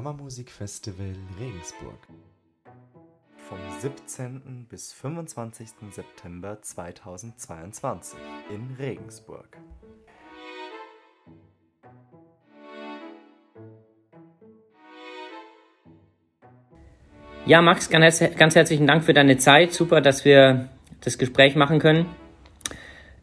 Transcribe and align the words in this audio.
Kammermusikfestival 0.00 1.14
Regensburg. 1.38 1.98
Vom 3.36 3.58
17. 3.80 4.66
bis 4.66 4.94
25. 4.94 5.68
September 5.90 6.56
2022 6.62 8.18
in 8.48 8.76
Regensburg. 8.78 9.58
Ja, 17.44 17.60
Max, 17.60 17.90
ganz, 17.90 18.22
herzlichen 18.22 18.86
Dank 18.86 19.04
für 19.04 19.12
deine 19.12 19.36
Zeit. 19.36 19.74
Super, 19.74 20.00
dass 20.00 20.24
wir 20.24 20.70
das 21.02 21.18
Gespräch 21.18 21.56
machen 21.56 21.78
können. 21.78 22.06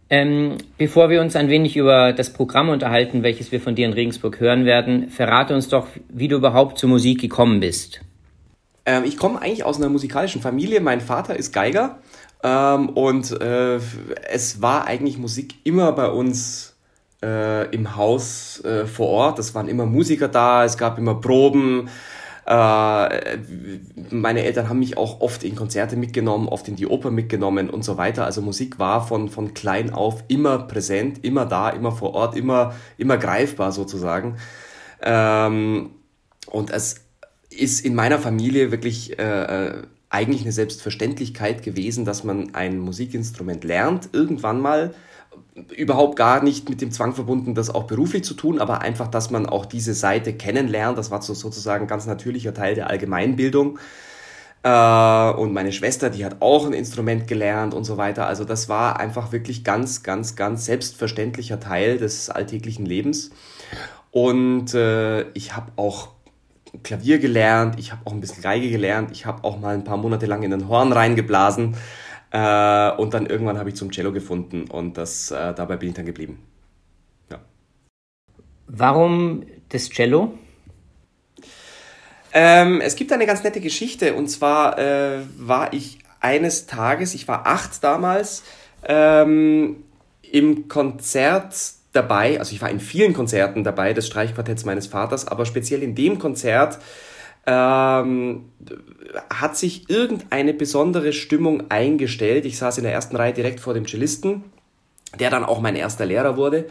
Ähm, 0.10 0.58
bevor 0.78 1.10
wir 1.10 1.22
uns 1.22 1.36
ein 1.36 1.50
wenig 1.50 1.76
über 1.76 2.14
das 2.14 2.32
Programm 2.32 2.70
unterhalten, 2.70 3.24
welches 3.24 3.52
wir 3.52 3.60
von 3.60 3.76
dir 3.76 3.86
in 3.86 3.94
Regensburg 3.94 4.40
hören 4.40 4.64
werden, 4.66 5.10
verrate 5.10 5.54
uns 5.54 5.68
doch, 5.68 5.88
wie 6.10 6.30
du 6.30 6.38
überhaupt 6.38 6.78
zur 6.78 6.90
Musik 6.90 7.20
gekommen 7.20 7.60
bist. 7.60 8.02
Ähm, 8.86 9.04
ich 9.06 9.18
komme 9.18 9.42
eigentlich 9.42 9.66
aus 9.66 9.78
einer 9.78 9.90
musikalischen 9.90 10.42
Familie. 10.42 10.80
Mein 10.80 11.02
Vater 11.02 11.36
ist 11.36 11.52
Geiger 11.52 12.00
ähm, 12.42 12.90
und 12.90 13.42
äh, 13.42 13.80
es 14.30 14.62
war 14.62 14.88
eigentlich 14.88 15.18
Musik 15.18 15.56
immer 15.66 15.92
bei 15.92 16.08
uns 16.08 16.78
äh, 17.22 17.70
im 17.76 17.98
Haus 17.98 18.64
äh, 18.64 18.86
vor 18.86 19.10
Ort. 19.10 19.40
Es 19.40 19.54
waren 19.56 19.68
immer 19.68 19.86
Musiker 19.86 20.30
da, 20.30 20.64
es 20.64 20.78
gab 20.78 20.98
immer 20.98 21.16
Proben. 21.16 21.90
Äh, 22.48 23.40
meine 24.10 24.44
Eltern 24.44 24.70
haben 24.70 24.80
mich 24.80 24.98
auch 24.98 25.20
oft 25.20 25.44
in 25.44 25.56
Konzerte 25.56 25.98
mitgenommen, 25.98 26.48
oft 26.48 26.70
in 26.70 26.78
die 26.78 26.88
Oper 26.88 27.12
mitgenommen 27.12 27.70
und 27.70 27.84
so 27.84 27.98
weiter. 27.98 28.24
Also 28.24 28.42
Musik 28.42 28.80
war 28.80 29.06
von, 29.06 29.28
von 29.28 29.54
klein 29.54 29.94
auf 29.94 30.24
immer 30.30 30.60
präsent, 30.60 31.26
immer 31.26 31.46
da, 31.46 31.70
immer 31.70 31.92
vor 31.92 32.14
Ort, 32.14 32.38
immer, 32.38 32.74
immer 32.98 33.18
greifbar 33.18 33.74
sozusagen. 33.74 34.38
Ähm, 35.02 35.90
und 36.50 36.72
es 36.72 37.02
ist 37.50 37.84
in 37.84 37.96
meiner 37.96 38.20
Familie 38.20 38.72
wirklich 38.72 39.20
äh, 39.20 39.24
äh 39.44 39.84
eigentlich 40.10 40.44
eine 40.44 40.54
Selbstverständlichkeit 40.54 41.64
gewesen, 41.64 42.06
dass 42.06 42.24
man 42.24 42.56
ein 42.56 42.80
Musikinstrument 42.80 43.66
lernt, 43.66 44.08
irgendwann 44.14 44.62
mal 44.62 44.94
überhaupt 45.76 46.16
gar 46.16 46.44
nicht 46.44 46.70
mit 46.70 46.82
dem 46.82 46.92
Zwang 46.92 47.14
verbunden, 47.14 47.56
das 47.56 47.74
auch 47.74 47.86
beruflich 47.86 48.24
zu 48.24 48.34
tun, 48.34 48.60
aber 48.60 48.82
einfach, 48.82 49.08
dass 49.08 49.32
man 49.32 49.48
auch 49.48 49.66
diese 49.66 49.94
Seite 49.94 50.34
kennenlernt. 50.34 50.98
Das 50.98 51.12
war 51.12 51.22
so 51.22 51.34
sozusagen 51.34 51.86
ein 51.86 51.88
ganz 51.88 52.06
natürlicher 52.06 52.54
Teil 52.54 52.76
der 52.76 52.90
Allgemeinbildung. 52.90 53.80
Äh, 54.64 55.32
und 55.32 55.54
meine 55.54 55.72
Schwester, 55.72 56.10
die 56.10 56.26
hat 56.26 56.38
auch 56.42 56.66
ein 56.66 56.74
Instrument 56.74 57.28
gelernt 57.28 57.74
und 57.74 57.86
so 57.86 57.98
weiter. 57.98 58.28
Also 58.28 58.44
das 58.44 58.70
war 58.70 59.00
einfach 59.00 59.32
wirklich 59.32 59.64
ganz, 59.64 60.04
ganz, 60.04 60.36
ganz 60.36 60.66
selbstverständlicher 60.66 61.60
Teil 61.60 61.98
des 61.98 62.30
alltäglichen 62.30 62.86
Lebens. 62.86 63.32
Und 64.12 64.74
äh, 64.74 65.30
ich 65.32 65.56
habe 65.56 65.72
auch 65.76 66.10
Klavier 66.84 67.18
gelernt, 67.20 67.80
ich 67.80 67.92
habe 67.92 68.02
auch 68.06 68.12
ein 68.12 68.20
bisschen 68.20 68.44
Geige 68.44 68.70
gelernt, 68.70 69.12
ich 69.12 69.26
habe 69.26 69.44
auch 69.44 69.60
mal 69.60 69.74
ein 69.74 69.84
paar 69.84 69.98
Monate 69.98 70.26
lang 70.26 70.44
in 70.44 70.52
den 70.52 70.68
Horn 70.68 70.92
reingeblasen. 70.92 71.76
Äh, 72.32 72.92
und 72.92 73.14
dann 73.14 73.26
irgendwann 73.26 73.58
habe 73.58 73.70
ich 73.70 73.76
zum 73.76 73.92
Cello 73.92 74.12
gefunden 74.12 74.66
und 74.70 74.98
das, 74.98 75.32
äh, 75.32 75.54
dabei 75.54 75.78
bin 75.78 75.90
ich 75.90 75.96
dann 75.96 76.06
geblieben. 76.06 76.40
Ja. 77.30 77.40
Warum 78.68 79.44
das 79.70 79.90
Cello? 79.90 80.34
Ähm, 82.34 82.82
es 82.82 82.96
gibt 82.96 83.12
eine 83.14 83.26
ganz 83.26 83.44
nette 83.44 83.62
Geschichte 83.62 84.14
und 84.14 84.28
zwar 84.28 84.78
äh, 84.78 85.20
war 85.38 85.74
ich 85.74 86.00
eines 86.20 86.68
Tages, 86.68 87.14
ich 87.14 87.28
war 87.28 87.48
acht 87.48 87.84
damals, 87.84 88.44
ähm, 88.86 89.84
im 90.22 90.68
Konzert 90.68 91.56
dabei, 91.94 92.40
also 92.40 92.54
ich 92.54 92.62
war 92.62 92.70
in 92.70 92.82
vielen 92.82 93.14
Konzerten 93.14 93.64
dabei 93.64 93.94
des 93.94 94.08
Streichquartetts 94.08 94.66
meines 94.66 94.88
Vaters, 94.88 95.28
aber 95.28 95.46
speziell 95.46 95.82
in 95.82 95.96
dem 95.96 96.20
Konzert 96.20 96.80
ähm, 97.48 98.46
hat 99.30 99.58
sich 99.58 99.90
irgendeine 99.90 100.54
besondere 100.54 101.14
Stimmung 101.14 101.72
eingestellt. 101.72 102.46
Ich 102.46 102.58
saß 102.58 102.78
in 102.78 102.84
der 102.84 102.94
ersten 102.94 103.16
Reihe 103.16 103.34
direkt 103.34 103.62
vor 103.62 103.74
dem 103.74 103.88
Cellisten, 103.88 104.44
der 105.20 105.30
dann 105.30 105.46
auch 105.46 105.62
mein 105.62 105.78
erster 105.78 106.06
Lehrer 106.06 106.36
wurde. 106.36 106.66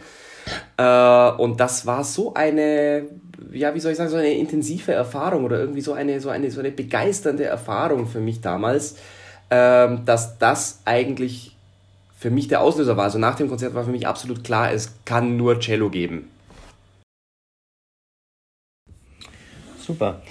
Äh, 0.77 1.31
und 1.41 1.59
das 1.59 1.85
war 1.87 2.03
so 2.03 2.35
eine, 2.35 3.05
ja, 3.51 3.73
wie 3.73 3.79
soll 3.79 3.91
ich 3.91 3.97
sagen, 3.97 4.11
so 4.11 4.17
eine 4.17 4.33
intensive 4.33 4.93
Erfahrung 4.93 5.43
oder 5.43 5.59
irgendwie 5.59 5.81
so 5.81 5.93
eine, 5.93 6.21
so 6.21 6.29
eine, 6.29 6.51
so 6.51 6.59
eine 6.59 6.71
begeisternde 6.71 7.45
Erfahrung 7.45 8.07
für 8.07 8.19
mich 8.19 8.41
damals, 8.41 8.97
äh, 9.49 9.89
dass 10.05 10.37
das 10.37 10.81
eigentlich 10.85 11.55
für 12.17 12.29
mich 12.29 12.47
der 12.47 12.61
Auslöser 12.61 12.97
war. 12.97 13.05
Also 13.05 13.17
nach 13.17 13.35
dem 13.35 13.49
Konzert 13.49 13.73
war 13.73 13.83
für 13.83 13.91
mich 13.91 14.07
absolut 14.07 14.43
klar, 14.43 14.71
es 14.71 14.93
kann 15.05 15.37
nur 15.37 15.59
Cello 15.59 15.89
geben. 15.89 16.29
Super. 19.79 20.21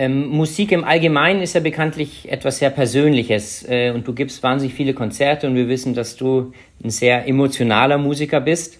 Ähm, 0.00 0.28
Musik 0.28 0.70
im 0.70 0.84
Allgemeinen 0.84 1.42
ist 1.42 1.54
ja 1.54 1.60
bekanntlich 1.60 2.30
etwas 2.30 2.60
sehr 2.60 2.70
Persönliches 2.70 3.68
äh, 3.68 3.90
und 3.90 4.06
du 4.06 4.14
gibst 4.14 4.44
wahnsinnig 4.44 4.74
viele 4.74 4.94
Konzerte 4.94 5.48
und 5.48 5.56
wir 5.56 5.66
wissen, 5.66 5.92
dass 5.92 6.14
du 6.14 6.52
ein 6.84 6.90
sehr 6.90 7.26
emotionaler 7.26 7.98
Musiker 7.98 8.40
bist. 8.40 8.78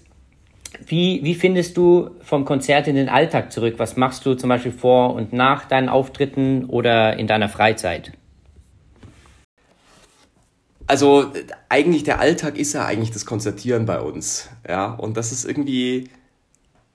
Wie, 0.87 1.19
wie 1.23 1.35
findest 1.35 1.75
du 1.75 2.11
vom 2.23 2.45
Konzert 2.45 2.87
in 2.87 2.95
den 2.95 3.09
Alltag 3.09 3.51
zurück? 3.51 3.75
Was 3.77 3.97
machst 3.97 4.25
du 4.25 4.35
zum 4.35 4.47
Beispiel 4.47 4.71
vor 4.71 5.13
und 5.13 5.33
nach 5.33 5.65
deinen 5.65 5.89
Auftritten 5.89 6.63
oder 6.65 7.17
in 7.17 7.27
deiner 7.27 7.49
Freizeit? 7.49 8.13
Also 10.87 11.33
eigentlich 11.67 12.03
der 12.03 12.21
Alltag 12.21 12.57
ist 12.57 12.73
ja 12.73 12.85
eigentlich 12.85 13.11
das 13.11 13.25
Konzertieren 13.25 13.85
bei 13.85 13.99
uns, 13.99 14.49
ja, 14.67 14.93
und 14.93 15.17
das 15.17 15.33
ist 15.33 15.43
irgendwie 15.45 16.09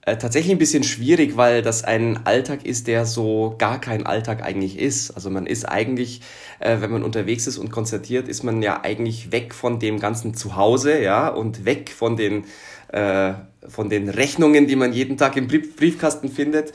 äh, 0.05 0.17
tatsächlich 0.17 0.51
ein 0.51 0.59
bisschen 0.59 0.83
schwierig, 0.83 1.35
weil 1.35 1.63
das 1.63 1.83
ein 1.83 2.25
Alltag 2.25 2.63
ist, 2.63 2.87
der 2.87 3.05
so 3.05 3.55
gar 3.57 3.81
kein 3.81 4.05
Alltag 4.05 4.43
eigentlich 4.43 4.77
ist. 4.77 5.11
Also 5.11 5.31
man 5.31 5.47
ist 5.47 5.65
eigentlich, 5.65 6.21
äh, 6.59 6.79
wenn 6.79 6.91
man 6.91 7.03
unterwegs 7.03 7.47
ist 7.47 7.57
und 7.57 7.71
konzertiert, 7.71 8.27
ist 8.27 8.43
man 8.43 8.61
ja 8.61 8.81
eigentlich 8.83 9.31
weg 9.31 9.55
von 9.55 9.79
dem 9.79 9.99
ganzen 9.99 10.35
Zuhause, 10.35 11.01
ja, 11.01 11.27
und 11.27 11.65
weg 11.65 11.89
von 11.89 12.17
den, 12.17 12.45
äh, 12.89 13.33
von 13.67 13.89
den 13.89 14.09
Rechnungen, 14.09 14.67
die 14.67 14.75
man 14.75 14.93
jeden 14.93 15.17
Tag 15.17 15.37
im 15.37 15.47
Brief 15.47 15.75
Briefkasten 15.75 16.29
findet. 16.29 16.73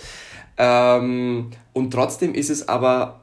Ähm, 0.58 1.50
und 1.72 1.92
trotzdem 1.92 2.34
ist 2.34 2.50
es 2.50 2.68
aber 2.68 3.20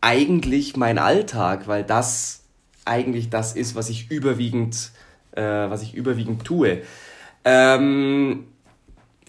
eigentlich 0.00 0.76
mein 0.76 0.98
Alltag, 0.98 1.68
weil 1.68 1.84
das 1.84 2.42
eigentlich 2.86 3.28
das 3.28 3.54
ist, 3.54 3.74
was 3.74 3.90
ich 3.90 4.10
überwiegend, 4.10 4.92
äh, 5.32 5.42
was 5.42 5.82
ich 5.82 5.94
überwiegend 5.94 6.44
tue. 6.44 6.82
Ähm, 7.44 8.46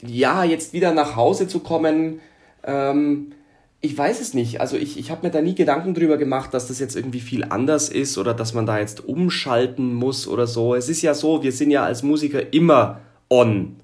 ja, 0.05 0.43
jetzt 0.43 0.73
wieder 0.73 0.93
nach 0.93 1.15
Hause 1.15 1.47
zu 1.47 1.59
kommen, 1.59 2.19
ähm, 2.63 3.31
ich 3.79 3.97
weiß 3.97 4.19
es 4.19 4.33
nicht. 4.33 4.59
Also 4.59 4.75
ich, 4.75 4.97
ich 4.97 5.11
habe 5.11 5.25
mir 5.25 5.31
da 5.31 5.41
nie 5.41 5.55
Gedanken 5.55 5.93
drüber 5.93 6.17
gemacht, 6.17 6.53
dass 6.53 6.67
das 6.67 6.79
jetzt 6.79 6.95
irgendwie 6.95 7.19
viel 7.19 7.43
anders 7.43 7.89
ist 7.89 8.17
oder 8.17 8.33
dass 8.33 8.53
man 8.53 8.65
da 8.65 8.79
jetzt 8.79 9.05
umschalten 9.05 9.93
muss 9.93 10.27
oder 10.27 10.47
so. 10.47 10.75
Es 10.75 10.89
ist 10.89 11.01
ja 11.03 11.13
so, 11.13 11.43
wir 11.43 11.51
sind 11.51 11.71
ja 11.71 11.83
als 11.83 12.01
Musiker 12.03 12.53
immer 12.53 13.01
on, 13.29 13.77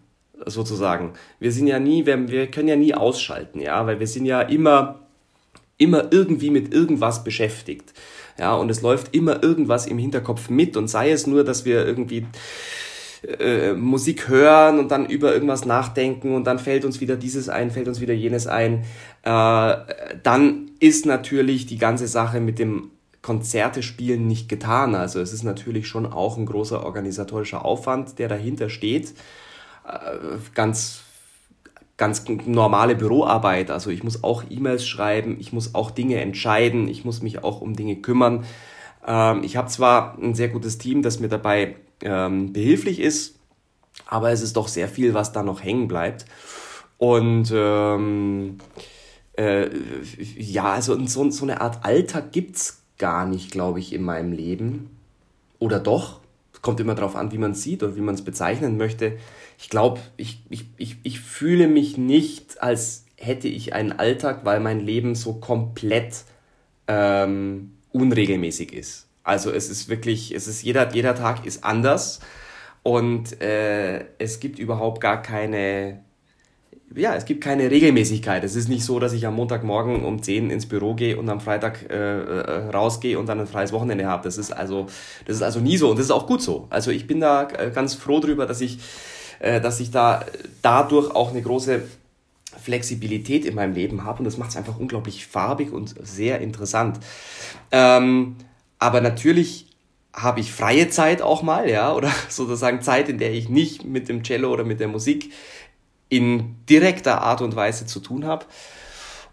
sozusagen. 0.46 1.14
Wir 1.40 1.52
sind 1.52 1.68
ja 1.68 1.80
nie, 1.80 2.06
wir, 2.06 2.28
wir 2.28 2.48
können 2.48 2.68
ja 2.68 2.76
nie 2.76 2.94
ausschalten, 2.94 3.60
ja, 3.60 3.86
weil 3.86 4.00
wir 4.00 4.08
sind 4.08 4.26
ja 4.26 4.42
immer, 4.42 5.00
immer 5.78 6.12
irgendwie 6.12 6.50
mit 6.50 6.74
irgendwas 6.74 7.24
beschäftigt. 7.24 7.94
Ja, 8.40 8.56
und 8.56 8.72
es 8.72 8.82
läuft 8.82 9.14
immer 9.14 9.44
irgendwas 9.44 9.86
im 9.86 10.00
Hinterkopf 10.00 10.50
mit 10.50 10.76
und 10.76 10.88
sei 10.88 11.12
es 11.12 11.28
nur, 11.28 11.44
dass 11.44 11.66
wir 11.66 11.86
irgendwie 11.86 12.26
äh, 13.24 13.74
Musik 13.74 14.28
hören 14.28 14.80
und 14.80 14.92
dann 14.92 15.06
über 15.06 15.34
irgendwas 15.34 15.66
nachdenken 15.66 16.36
und 16.36 16.46
dann 16.46 16.60
fällt 16.60 16.86
uns 16.86 17.02
wieder 17.02 17.16
dieses 17.16 17.50
ein, 17.50 17.72
fällt 17.72 17.88
uns 17.88 18.02
wieder 18.02 18.14
jenes 18.14 18.48
ein, 18.48 18.84
äh, 19.24 19.76
dann 20.24 20.72
ist 20.80 21.06
natürlich 21.06 21.66
die 21.66 21.78
ganze 21.78 22.08
Sache 22.08 22.40
mit 22.40 22.60
dem 22.60 22.92
Konzerte 23.22 23.84
spielen 23.84 24.28
nicht 24.28 24.50
getan. 24.50 24.96
Also 24.96 25.22
es 25.22 25.32
ist 25.32 25.44
natürlich 25.44 25.88
schon 25.88 26.06
auch 26.06 26.38
ein 26.38 26.46
großer 26.46 26.84
organisatorischer 26.84 27.64
Aufwand, 27.64 28.20
der 28.20 28.28
dahinter 28.28 28.70
steht. 28.70 29.14
Äh, 29.88 30.38
ganz 30.54 31.04
ganz 31.96 32.26
normale 32.28 32.96
Büroarbeit. 32.96 33.72
Also 33.72 33.90
ich 33.90 34.04
muss 34.04 34.24
auch 34.24 34.44
E-Mails 34.50 34.86
schreiben, 34.86 35.38
ich 35.40 35.54
muss 35.54 35.76
auch 35.76 35.92
Dinge 35.92 36.20
entscheiden, 36.20 36.88
ich 36.88 37.06
muss 37.06 37.22
mich 37.22 37.44
auch 37.44 37.62
um 37.62 37.76
Dinge 37.76 37.98
kümmern. 37.98 38.46
Ähm, 39.06 39.44
ich 39.44 39.56
habe 39.58 39.68
zwar 39.70 40.18
ein 40.20 40.34
sehr 40.36 40.50
gutes 40.50 40.78
Team, 40.78 41.02
das 41.02 41.20
mir 41.20 41.30
dabei 41.30 41.76
ähm, 42.02 42.54
behilflich 42.54 43.00
ist, 43.00 43.36
aber 44.06 44.32
es 44.32 44.42
ist 44.42 44.58
doch 44.58 44.68
sehr 44.68 44.88
viel, 44.88 45.14
was 45.14 45.32
da 45.32 45.44
noch 45.44 45.64
hängen 45.64 45.88
bleibt. 45.88 46.26
Und 46.98 47.52
ähm, 47.54 48.58
äh, 49.38 49.70
ja, 50.38 50.74
also 50.74 51.06
so, 51.06 51.30
so 51.30 51.44
eine 51.44 51.62
Art 51.62 51.84
Alltag 51.84 52.32
gibt 52.32 52.56
es 52.56 52.82
gar 52.98 53.26
nicht, 53.26 53.52
glaube 53.52 53.80
ich, 53.80 53.94
in 53.94 54.04
meinem 54.04 54.32
Leben. 54.32 54.90
Oder 55.60 55.80
doch? 55.80 56.20
Kommt 56.62 56.80
immer 56.80 56.96
darauf 56.96 57.18
an, 57.18 57.34
wie 57.34 57.38
man 57.38 57.52
es 57.52 57.62
sieht 57.62 57.84
oder 57.84 57.98
wie 57.98 58.02
man 58.02 58.16
es 58.16 58.24
bezeichnen 58.24 58.78
möchte. 58.78 59.18
Ich 59.60 59.70
glaube, 59.70 60.00
ich, 60.16 60.42
ich, 60.50 60.66
ich, 60.78 60.98
ich 61.04 61.20
fühle 61.20 61.68
mich 61.68 61.98
nicht, 61.98 62.62
als 62.64 63.06
hätte 63.18 63.50
ich 63.50 63.74
einen 63.74 63.92
Alltag, 63.92 64.46
weil 64.46 64.60
mein 64.62 64.80
Leben 64.80 65.16
so 65.16 65.34
komplett 65.34 66.24
ähm, 66.88 67.74
unregelmäßig 67.92 68.72
ist. 68.72 69.08
Also 69.24 69.52
es 69.52 69.70
ist 69.70 69.88
wirklich, 69.90 70.34
es 70.34 70.48
ist 70.48 70.64
jeder, 70.64 70.94
jeder 70.94 71.16
Tag 71.16 71.46
ist 71.46 71.64
anders 71.64 72.20
und 72.84 73.42
äh, 73.42 74.06
es 74.20 74.42
gibt 74.42 74.60
überhaupt 74.60 75.00
gar 75.00 75.22
keine, 75.22 76.02
ja, 76.94 77.16
es 77.16 77.24
gibt 77.24 77.42
keine 77.42 77.72
Regelmäßigkeit. 77.72 78.44
Es 78.44 78.56
ist 78.56 78.68
nicht 78.68 78.84
so, 78.84 79.00
dass 79.00 79.14
ich 79.14 79.26
am 79.26 79.36
Montagmorgen 79.36 80.04
um 80.04 80.22
10 80.22 80.50
ins 80.50 80.66
Büro 80.68 80.94
gehe 80.94 81.18
und 81.18 81.30
am 81.30 81.40
Freitag 81.40 81.90
äh, 81.90 81.96
äh, 81.96 82.70
rausgehe 82.70 83.18
und 83.18 83.28
dann 83.28 83.40
ein 83.40 83.48
freies 83.48 83.72
Wochenende 83.72 84.06
habe. 84.06 84.24
Das 84.24 84.38
ist 84.38 84.52
also, 84.52 84.88
das 85.26 85.38
ist 85.38 85.42
also 85.42 85.62
nie 85.62 85.78
so 85.78 85.90
und 85.90 85.98
das 85.98 86.08
ist 86.08 86.12
auch 86.12 86.28
gut 86.28 86.42
so. 86.42 86.68
Also 86.70 86.92
ich 86.92 87.08
bin 87.08 87.22
da 87.22 87.48
äh, 87.48 87.72
ganz 87.74 87.94
froh 87.94 88.20
drüber, 88.20 88.46
dass 88.46 88.60
ich, 88.60 88.80
äh, 89.40 89.62
dass 89.62 89.80
ich 89.80 89.92
da 89.92 90.26
dadurch 90.62 91.16
auch 91.16 91.32
eine 91.32 91.42
große 91.42 91.84
Flexibilität 92.62 93.46
in 93.46 93.56
meinem 93.56 93.74
Leben 93.74 94.04
habe 94.04 94.20
und 94.20 94.26
das 94.26 94.38
macht 94.38 94.50
es 94.50 94.58
einfach 94.58 94.78
unglaublich 94.78 95.26
farbig 95.26 95.72
und 95.72 95.96
sehr 96.06 96.42
interessant. 96.42 97.00
Ähm, 97.72 98.36
aber 98.84 99.00
natürlich 99.00 99.68
habe 100.14 100.42
ich 100.42 100.52
freie 100.52 100.90
Zeit 100.90 101.22
auch 101.22 101.42
mal, 101.42 101.70
ja, 101.70 101.94
oder 101.94 102.12
sozusagen 102.30 102.82
Zeit, 102.82 103.08
in 103.08 103.18
der 103.18 103.34
ich 103.34 103.48
nicht 103.48 103.86
mit 103.86 104.10
dem 104.10 104.24
Cello 104.24 104.52
oder 104.52 104.66
mit 104.66 104.82
der 104.82 104.90
Musik 104.90 105.32
in 106.10 106.58
direkter 106.70 107.22
Art 107.22 107.42
und 107.42 107.56
Weise 107.56 107.86
zu 107.86 108.02
tun 108.02 108.26
habe. 108.26 108.46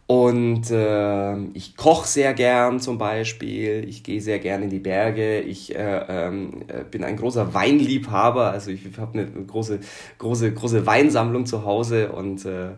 Und 0.06 0.70
äh, 0.70 1.36
ich 1.52 1.76
koche 1.76 2.06
sehr 2.06 2.32
gern 2.34 2.80
zum 2.80 2.98
Beispiel, 2.98 3.84
ich 3.88 4.02
gehe 4.02 4.20
sehr 4.20 4.38
gern 4.38 4.62
in 4.62 4.70
die 4.70 4.80
Berge, 4.80 5.40
ich 5.40 5.74
äh, 5.74 6.04
ähm, 6.08 6.62
äh, 6.68 6.82
bin 6.82 7.04
ein 7.04 7.16
großer 7.16 7.52
Weinliebhaber, 7.54 8.50
also 8.50 8.70
ich 8.70 8.82
habe 8.98 9.18
eine 9.18 9.26
große, 9.26 9.80
große, 10.18 10.52
große 10.52 10.86
Weinsammlung 10.86 11.46
zu 11.46 11.64
Hause 11.64 12.10
und 12.10 12.44
äh, 12.44 12.70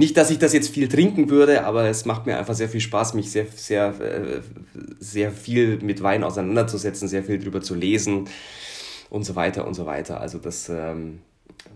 nicht, 0.00 0.16
dass 0.16 0.30
ich 0.30 0.38
das 0.38 0.54
jetzt 0.54 0.70
viel 0.70 0.88
trinken 0.88 1.28
würde, 1.28 1.64
aber 1.64 1.84
es 1.84 2.06
macht 2.06 2.24
mir 2.24 2.38
einfach 2.38 2.54
sehr 2.54 2.70
viel 2.70 2.80
Spaß, 2.80 3.12
mich 3.12 3.30
sehr, 3.30 3.46
sehr, 3.54 3.88
äh, 4.00 4.40
sehr 4.98 5.30
viel 5.30 5.78
mit 5.82 6.02
Wein 6.02 6.24
auseinanderzusetzen, 6.24 7.06
sehr 7.06 7.22
viel 7.22 7.38
drüber 7.38 7.60
zu 7.60 7.74
lesen 7.74 8.24
und 9.10 9.24
so 9.24 9.36
weiter 9.36 9.66
und 9.66 9.74
so 9.74 9.84
weiter. 9.84 10.18
Also 10.18 10.38
das, 10.38 10.70
ähm, 10.70 11.20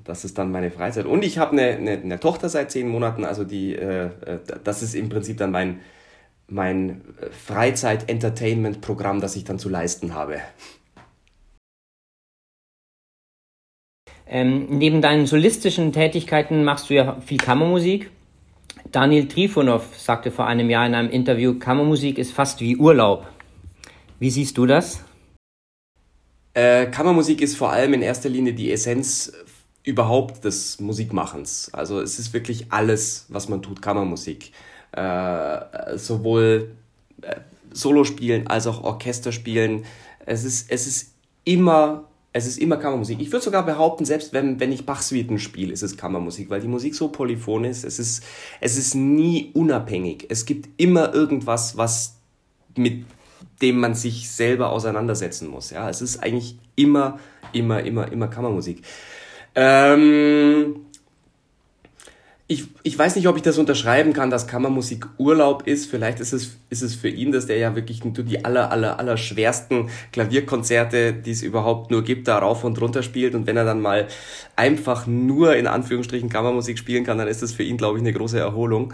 das 0.04 0.24
ist 0.24 0.38
dann 0.38 0.50
meine 0.50 0.70
Freizeit. 0.70 1.04
Und 1.04 1.22
ich 1.22 1.36
habe 1.36 1.52
eine, 1.52 1.76
eine, 1.76 1.90
eine, 2.00 2.18
Tochter 2.18 2.48
seit 2.48 2.70
zehn 2.70 2.88
Monaten, 2.88 3.26
also 3.26 3.44
die, 3.44 3.74
äh, 3.74 4.06
äh 4.06 4.38
das 4.64 4.82
ist 4.82 4.94
im 4.94 5.10
Prinzip 5.10 5.36
dann 5.36 5.50
mein, 5.50 5.80
mein 6.48 7.02
Freizeit-Entertainment-Programm, 7.46 9.20
das 9.20 9.36
ich 9.36 9.44
dann 9.44 9.58
zu 9.58 9.68
leisten 9.68 10.14
habe. 10.14 10.40
Ähm, 14.26 14.66
neben 14.70 15.02
deinen 15.02 15.26
solistischen 15.26 15.92
Tätigkeiten 15.92 16.64
machst 16.64 16.88
du 16.88 16.94
ja 16.94 17.20
viel 17.20 17.36
Kammermusik. 17.36 18.10
Daniel 18.92 19.28
Trifonov 19.28 19.98
sagte 19.98 20.30
vor 20.30 20.46
einem 20.46 20.70
Jahr 20.70 20.86
in 20.86 20.94
einem 20.94 21.10
Interview, 21.10 21.58
Kammermusik 21.58 22.18
ist 22.18 22.32
fast 22.32 22.60
wie 22.60 22.76
Urlaub. 22.76 23.26
Wie 24.18 24.30
siehst 24.30 24.56
du 24.56 24.66
das? 24.66 25.02
Äh, 26.54 26.86
Kammermusik 26.86 27.40
ist 27.40 27.56
vor 27.56 27.72
allem 27.72 27.94
in 27.94 28.02
erster 28.02 28.28
Linie 28.28 28.54
die 28.54 28.70
Essenz 28.70 29.32
überhaupt 29.82 30.44
des 30.44 30.80
Musikmachens. 30.80 31.70
Also 31.72 32.00
es 32.00 32.18
ist 32.18 32.32
wirklich 32.32 32.72
alles, 32.72 33.26
was 33.28 33.48
man 33.48 33.60
tut, 33.60 33.82
Kammermusik. 33.82 34.52
Äh, 34.92 35.96
sowohl 35.96 36.76
äh, 37.22 37.36
Solospielen 37.72 38.46
als 38.46 38.66
auch 38.66 38.84
Orchesterspielen. 38.84 39.84
Es 40.24 40.44
ist, 40.44 40.70
es 40.70 40.86
ist 40.86 41.14
immer, 41.44 42.04
es 42.36 42.46
ist 42.48 42.58
immer 42.58 42.76
Kammermusik. 42.76 43.20
Ich 43.20 43.30
würde 43.30 43.44
sogar 43.44 43.64
behaupten, 43.64 44.04
selbst 44.04 44.32
wenn, 44.32 44.58
wenn 44.58 44.72
ich 44.72 44.84
Bach-Suiten 44.84 45.38
spiele, 45.38 45.72
ist 45.72 45.82
es 45.82 45.96
Kammermusik, 45.96 46.50
weil 46.50 46.60
die 46.60 46.66
Musik 46.66 46.96
so 46.96 47.08
polyphon 47.08 47.62
ist. 47.64 47.84
Es 47.84 48.00
ist, 48.00 48.24
es 48.60 48.76
ist 48.76 48.96
nie 48.96 49.52
unabhängig. 49.54 50.26
Es 50.28 50.44
gibt 50.44 50.68
immer 50.76 51.14
irgendwas, 51.14 51.76
was 51.76 52.16
mit 52.76 53.04
dem 53.62 53.78
man 53.78 53.94
sich 53.94 54.28
selber 54.30 54.70
auseinandersetzen 54.70 55.48
muss. 55.48 55.70
Ja, 55.70 55.88
es 55.88 56.02
ist 56.02 56.24
eigentlich 56.24 56.58
immer, 56.74 57.20
immer, 57.52 57.84
immer, 57.84 58.10
immer 58.10 58.26
Kammermusik. 58.26 58.82
Ähm, 59.54 60.86
ich, 62.46 62.66
ich 62.82 62.98
weiß 62.98 63.16
nicht, 63.16 63.26
ob 63.26 63.36
ich 63.36 63.42
das 63.42 63.56
unterschreiben 63.56 64.12
kann, 64.12 64.28
dass 64.28 64.46
Kammermusik 64.46 65.06
Urlaub 65.16 65.66
ist. 65.66 65.90
Vielleicht 65.90 66.20
ist 66.20 66.34
es, 66.34 66.56
ist 66.68 66.82
es 66.82 66.94
für 66.94 67.08
ihn, 67.08 67.32
dass 67.32 67.46
der 67.46 67.56
ja 67.56 67.74
wirklich 67.74 68.02
die 68.04 68.44
aller, 68.44 68.70
aller, 68.70 68.98
aller 68.98 69.16
schwersten 69.16 69.88
Klavierkonzerte, 70.12 71.14
die 71.14 71.30
es 71.30 71.42
überhaupt 71.42 71.90
nur 71.90 72.04
gibt, 72.04 72.28
da 72.28 72.38
rauf 72.38 72.62
und 72.64 72.78
runter 72.80 73.02
spielt. 73.02 73.34
Und 73.34 73.46
wenn 73.46 73.56
er 73.56 73.64
dann 73.64 73.80
mal 73.80 74.08
einfach 74.56 75.06
nur 75.06 75.56
in 75.56 75.66
Anführungsstrichen 75.66 76.28
Kammermusik 76.28 76.78
spielen 76.78 77.04
kann, 77.04 77.16
dann 77.16 77.28
ist 77.28 77.42
das 77.42 77.52
für 77.52 77.62
ihn, 77.62 77.78
glaube 77.78 77.96
ich, 77.96 78.02
eine 78.02 78.12
große 78.12 78.38
Erholung. 78.38 78.92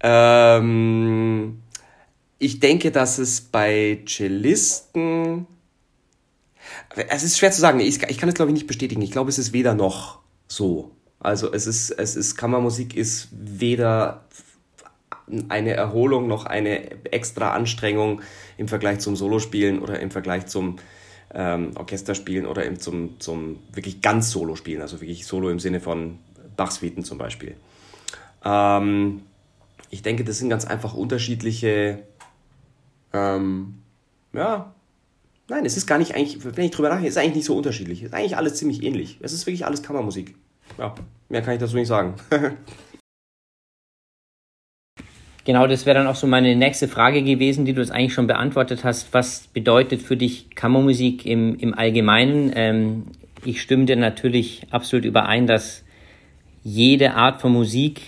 Ähm, 0.00 1.58
ich 2.38 2.60
denke, 2.60 2.90
dass 2.90 3.18
es 3.18 3.42
bei 3.42 3.98
Cellisten 4.06 5.46
es 6.94 7.22
ist 7.22 7.38
schwer 7.38 7.50
zu 7.50 7.60
sagen. 7.60 7.80
Ich, 7.80 8.02
ich 8.02 8.18
kann 8.18 8.28
es, 8.28 8.34
glaube 8.34 8.50
ich, 8.50 8.54
nicht 8.54 8.66
bestätigen. 8.66 9.02
Ich 9.02 9.10
glaube, 9.10 9.30
es 9.30 9.38
ist 9.38 9.52
weder 9.52 9.74
noch 9.74 10.20
so. 10.46 10.92
Also 11.20 11.52
es 11.52 11.66
ist, 11.66 11.90
es 11.90 12.16
ist, 12.16 12.36
Kammermusik 12.36 12.96
ist 12.96 13.28
weder 13.32 14.24
eine 15.48 15.72
Erholung 15.72 16.26
noch 16.26 16.46
eine 16.46 17.04
extra 17.12 17.52
Anstrengung 17.52 18.22
im 18.56 18.68
Vergleich 18.68 19.00
zum 19.00 19.16
Solospielen 19.16 19.80
oder 19.80 20.00
im 20.00 20.10
Vergleich 20.10 20.46
zum 20.46 20.76
ähm, 21.34 21.72
Orchesterspielen 21.76 22.46
oder 22.46 22.64
im, 22.64 22.78
zum, 22.78 23.20
zum 23.20 23.58
wirklich 23.72 24.00
ganz 24.00 24.30
Solo-Spielen, 24.30 24.80
also 24.80 25.00
wirklich 25.00 25.26
Solo 25.26 25.50
im 25.50 25.60
Sinne 25.60 25.80
von 25.80 26.18
Bachsuiten 26.56 27.04
zum 27.04 27.18
Beispiel. 27.18 27.56
Ähm, 28.44 29.22
ich 29.90 30.02
denke, 30.02 30.24
das 30.24 30.38
sind 30.38 30.48
ganz 30.48 30.64
einfach 30.64 30.94
unterschiedliche 30.94 32.02
ähm, 33.12 33.82
ja, 34.32 34.72
Nein, 35.50 35.64
es 35.64 35.78
ist 35.78 35.86
gar 35.86 35.96
nicht 35.96 36.14
eigentlich, 36.14 36.44
wenn 36.44 36.66
ich 36.66 36.70
drüber 36.72 36.90
nachdenke, 36.90 37.08
ist 37.08 37.16
eigentlich 37.16 37.36
nicht 37.36 37.46
so 37.46 37.56
unterschiedlich. 37.56 38.02
Es 38.02 38.08
ist 38.08 38.14
eigentlich 38.14 38.36
alles 38.36 38.56
ziemlich 38.56 38.82
ähnlich. 38.82 39.18
Es 39.22 39.32
ist 39.32 39.46
wirklich 39.46 39.64
alles 39.64 39.82
Kammermusik. 39.82 40.34
Ja, 40.76 40.94
mehr 41.28 41.42
kann 41.42 41.54
ich 41.54 41.60
dazu 41.60 41.76
nicht 41.76 41.88
sagen. 41.88 42.14
genau, 45.44 45.66
das 45.66 45.86
wäre 45.86 45.98
dann 45.98 46.06
auch 46.06 46.14
so 46.14 46.26
meine 46.26 46.54
nächste 46.56 46.88
Frage 46.88 47.22
gewesen, 47.22 47.64
die 47.64 47.72
du 47.72 47.80
jetzt 47.80 47.90
eigentlich 47.90 48.14
schon 48.14 48.26
beantwortet 48.26 48.84
hast. 48.84 49.14
Was 49.14 49.46
bedeutet 49.48 50.02
für 50.02 50.16
dich 50.16 50.54
Kammermusik 50.54 51.24
im, 51.26 51.56
im 51.58 51.74
Allgemeinen? 51.74 52.52
Ähm, 52.54 53.04
ich 53.44 53.62
stimme 53.62 53.84
dir 53.84 53.96
natürlich 53.96 54.66
absolut 54.70 55.04
überein, 55.04 55.46
dass 55.46 55.84
jede 56.62 57.14
Art 57.14 57.40
von 57.40 57.52
Musik 57.52 58.02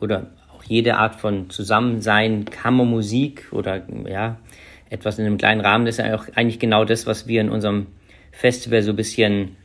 oder 0.00 0.30
auch 0.54 0.62
jede 0.64 0.96
Art 0.96 1.16
von 1.16 1.50
Zusammensein, 1.50 2.44
Kammermusik 2.44 3.48
oder 3.52 3.82
ja, 4.08 4.38
etwas 4.90 5.18
in 5.18 5.26
einem 5.26 5.38
kleinen 5.38 5.60
Rahmen. 5.60 5.84
Das 5.84 5.98
ist 5.98 6.04
ja 6.04 6.14
auch 6.14 6.26
eigentlich 6.34 6.58
genau 6.58 6.84
das, 6.84 7.06
was 7.06 7.26
wir 7.26 7.40
in 7.40 7.50
unserem 7.50 7.86
Festival 8.32 8.82
so 8.82 8.90
ein 8.92 8.96
bisschen 8.96 9.56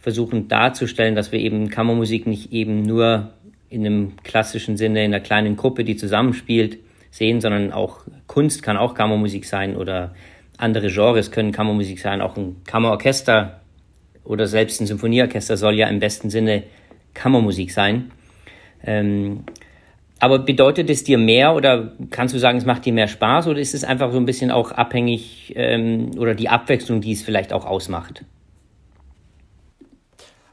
versuchen 0.00 0.48
darzustellen, 0.48 1.14
dass 1.14 1.32
wir 1.32 1.40
eben 1.40 1.68
Kammermusik 1.68 2.26
nicht 2.26 2.52
eben 2.52 2.82
nur 2.82 3.32
in 3.68 3.84
einem 3.84 4.12
klassischen 4.22 4.76
Sinne 4.76 5.04
in 5.04 5.12
einer 5.12 5.22
kleinen 5.22 5.56
Gruppe, 5.56 5.84
die 5.84 5.96
zusammenspielt, 5.96 6.78
sehen, 7.10 7.40
sondern 7.40 7.72
auch 7.72 8.00
Kunst 8.26 8.62
kann 8.62 8.76
auch 8.76 8.94
Kammermusik 8.94 9.44
sein 9.44 9.76
oder 9.76 10.14
andere 10.56 10.88
Genres 10.88 11.30
können 11.30 11.52
Kammermusik 11.52 12.00
sein. 12.00 12.20
Auch 12.20 12.36
ein 12.36 12.56
Kammerorchester 12.64 13.60
oder 14.24 14.46
selbst 14.46 14.80
ein 14.80 14.86
Symphonieorchester 14.86 15.56
soll 15.56 15.74
ja 15.74 15.88
im 15.88 16.00
besten 16.00 16.30
Sinne 16.30 16.64
Kammermusik 17.14 17.70
sein. 17.70 18.10
Ähm, 18.84 19.44
aber 20.20 20.40
bedeutet 20.40 20.90
es 20.90 21.04
dir 21.04 21.16
mehr 21.16 21.54
oder 21.54 21.92
kannst 22.10 22.34
du 22.34 22.38
sagen, 22.38 22.58
es 22.58 22.66
macht 22.66 22.84
dir 22.84 22.92
mehr 22.92 23.08
Spaß 23.08 23.46
oder 23.46 23.60
ist 23.60 23.74
es 23.74 23.84
einfach 23.84 24.12
so 24.12 24.18
ein 24.18 24.26
bisschen 24.26 24.50
auch 24.50 24.72
abhängig 24.72 25.52
ähm, 25.56 26.10
oder 26.18 26.34
die 26.34 26.48
Abwechslung, 26.48 27.00
die 27.00 27.12
es 27.12 27.22
vielleicht 27.22 27.52
auch 27.52 27.64
ausmacht? 27.64 28.24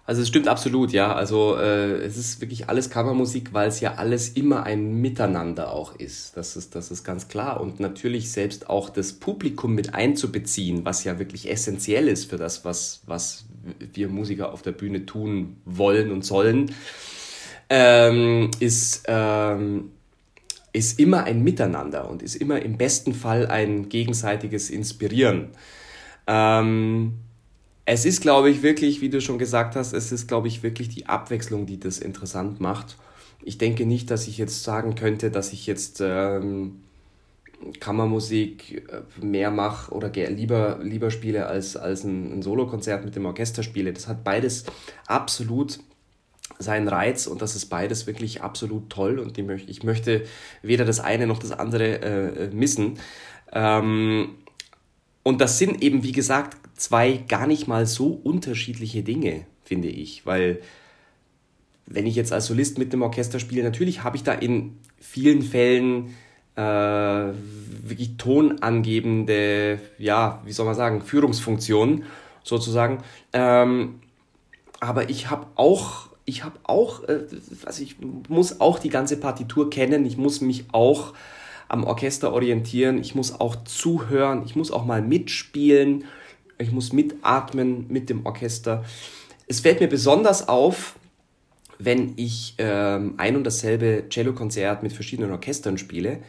Also 0.08 0.22
es 0.22 0.28
stimmt 0.28 0.48
absolut, 0.48 0.92
ja. 0.92 1.16
Also 1.16 1.58
äh, 1.58 1.96
es 1.98 2.16
ist 2.16 2.40
wirklich 2.40 2.70
alles 2.70 2.92
Kammermusik, 2.92 3.54
weil 3.54 3.68
es 3.68 3.80
ja 3.80 3.96
alles 3.96 4.30
immer 4.30 4.64
ein 4.64 5.02
Miteinander 5.02 5.72
auch 5.72 5.96
ist. 5.96 6.38
Das 6.38 6.56
ist, 6.56 6.76
das 6.76 6.92
ist 6.92 7.04
ganz 7.04 7.28
klar. 7.28 7.60
Und 7.60 7.80
natürlich 7.80 8.32
selbst 8.32 8.70
auch 8.70 8.90
das 8.90 9.14
Publikum 9.14 9.74
mit 9.74 9.96
einzubeziehen, 9.96 10.86
was 10.86 11.04
ja 11.04 11.18
wirklich 11.18 11.50
essentiell 11.50 12.08
ist 12.08 12.30
für 12.30 12.38
das, 12.38 12.64
was, 12.64 13.02
was 13.08 13.46
wir 13.94 14.08
Musiker 14.08 14.54
auf 14.54 14.62
der 14.62 14.74
Bühne 14.74 15.08
tun 15.08 15.58
wollen 15.66 16.12
und 16.12 16.24
sollen 16.24 16.72
ähm, 17.70 18.52
ist, 18.60 19.06
ähm, 19.08 19.92
ist 20.72 21.00
immer 21.00 21.24
ein 21.24 21.44
Miteinander 21.44 22.10
und 22.10 22.22
ist 22.22 22.36
immer 22.36 22.62
im 22.62 22.78
besten 22.78 23.14
Fall 23.14 23.48
ein 23.48 23.90
gegenseitiges 23.90 24.70
Inspirieren. 24.70 25.50
Ähm, 26.28 27.14
es 27.86 28.06
ist, 28.06 28.22
glaube 28.22 28.50
ich, 28.50 28.64
wirklich, 28.64 29.02
wie 29.02 29.10
du 29.10 29.22
schon 29.22 29.38
gesagt 29.38 29.76
hast, 29.76 29.94
es 29.94 30.12
ist, 30.12 30.28
glaube 30.28 30.48
ich, 30.48 30.64
wirklich 30.64 30.90
die 30.90 31.06
Abwechslung, 31.06 31.66
die 31.66 31.80
das 31.80 32.00
interessant 32.00 32.60
macht. 32.60 32.98
Ich 33.44 33.60
denke 33.60 33.86
nicht, 33.86 34.10
dass 34.10 34.28
ich 34.28 34.38
jetzt 34.40 34.64
sagen 34.64 34.96
könnte, 34.96 35.30
dass 35.30 35.54
ich 35.54 35.68
jetzt 35.68 36.02
ähm, 36.02 36.82
Kammermusik 37.80 38.90
äh, 38.90 39.24
mehr 39.24 39.52
mache 39.52 39.94
oder 39.94 40.10
lieber, 40.10 40.80
lieber 40.82 41.12
spiele 41.12 41.46
als, 41.46 41.78
als 41.78 42.04
ein, 42.04 42.40
ein 42.40 42.42
Solokonzert 42.42 43.06
mit 43.06 43.16
dem 43.16 43.26
Orchester 43.28 43.62
spiele. 43.62 43.94
Das 43.94 44.08
hat 44.08 44.24
beides 44.24 44.66
absolut 45.06 45.80
seinen 46.58 46.88
Reiz 46.88 47.28
und 47.28 47.42
das 47.42 47.56
ist 47.56 47.68
beides 47.68 48.08
wirklich 48.08 48.42
absolut 48.42 48.90
toll 48.90 49.20
und 49.20 49.38
ich 49.38 49.84
möchte 49.84 50.26
weder 50.62 50.86
das 50.86 51.00
eine 51.00 51.28
noch 51.28 51.40
das 51.40 51.52
andere 51.52 52.02
äh, 52.02 52.50
missen. 52.54 52.98
Ähm, 53.52 54.36
und 55.24 55.42
das 55.42 55.58
sind 55.60 55.84
eben, 55.84 56.04
wie 56.04 56.12
gesagt, 56.12 56.58
zwei 56.76 57.24
gar 57.28 57.48
nicht 57.48 57.68
mal 57.68 57.86
so 57.86 58.08
unterschiedliche 58.08 59.04
Dinge, 59.04 59.46
finde 59.64 59.88
ich, 59.88 60.26
weil 60.26 60.62
wenn 61.88 62.08
ich 62.08 62.16
jetzt 62.16 62.34
als 62.34 62.48
Solist 62.48 62.78
mit 62.78 62.94
dem 62.94 63.02
Orchester 63.02 63.40
spiele, 63.40 63.64
natürlich 63.64 64.04
habe 64.04 64.18
ich 64.18 64.24
da 64.24 64.34
in 64.34 64.78
vielen 65.00 65.44
Fällen 65.44 66.16
äh, 66.56 66.62
wirklich 66.62 68.18
tonangebende, 68.18 69.80
ja, 69.98 70.42
wie 70.46 70.52
soll 70.52 70.66
man 70.66 70.76
sagen, 70.76 71.02
Führungsfunktionen 71.02 72.06
sozusagen. 72.44 73.00
Ähm, 73.34 74.00
aber 74.80 75.10
ich 75.10 75.30
habe 75.30 75.48
auch, 75.56 76.10
ich 76.26 76.44
habe 76.44 76.58
auch, 76.64 77.04
äh, 77.04 77.26
also 77.66 77.84
ich 77.84 77.98
muss 78.30 78.62
auch 78.62 78.80
die 78.80 78.90
ganze 78.90 79.18
Partitur 79.18 79.70
kennen, 79.70 80.06
ich 80.06 80.18
muss 80.18 80.42
mich 80.42 80.66
auch 80.72 81.14
am 81.68 81.84
Orchester 81.84 82.32
orientieren, 82.32 83.00
ich 83.00 83.16
muss 83.16 83.40
auch 83.40 83.64
zuhören, 83.64 84.44
ich 84.46 84.56
muss 84.56 84.72
auch 84.72 84.86
mal 84.86 85.02
mitspielen, 85.02 86.06
ich 86.58 86.72
muss 86.72 86.94
mitatmen 86.94 87.86
mit 87.90 88.10
dem 88.10 88.26
Orchester. 88.26 88.84
Es 89.48 89.60
fällt 89.60 89.80
mir 89.80 89.88
besonders 89.88 90.48
auf, 90.48 90.98
wenn 91.78 92.14
ich 92.16 92.56
ähm, 92.58 93.16
ein 93.18 93.36
und 93.36 93.44
dasselbe 93.44 94.06
Cellokonzert 94.10 94.82
mit 94.84 94.94
verschiedenen 94.94 95.32
Orchestern 95.32 95.78
spiele, 95.78 96.20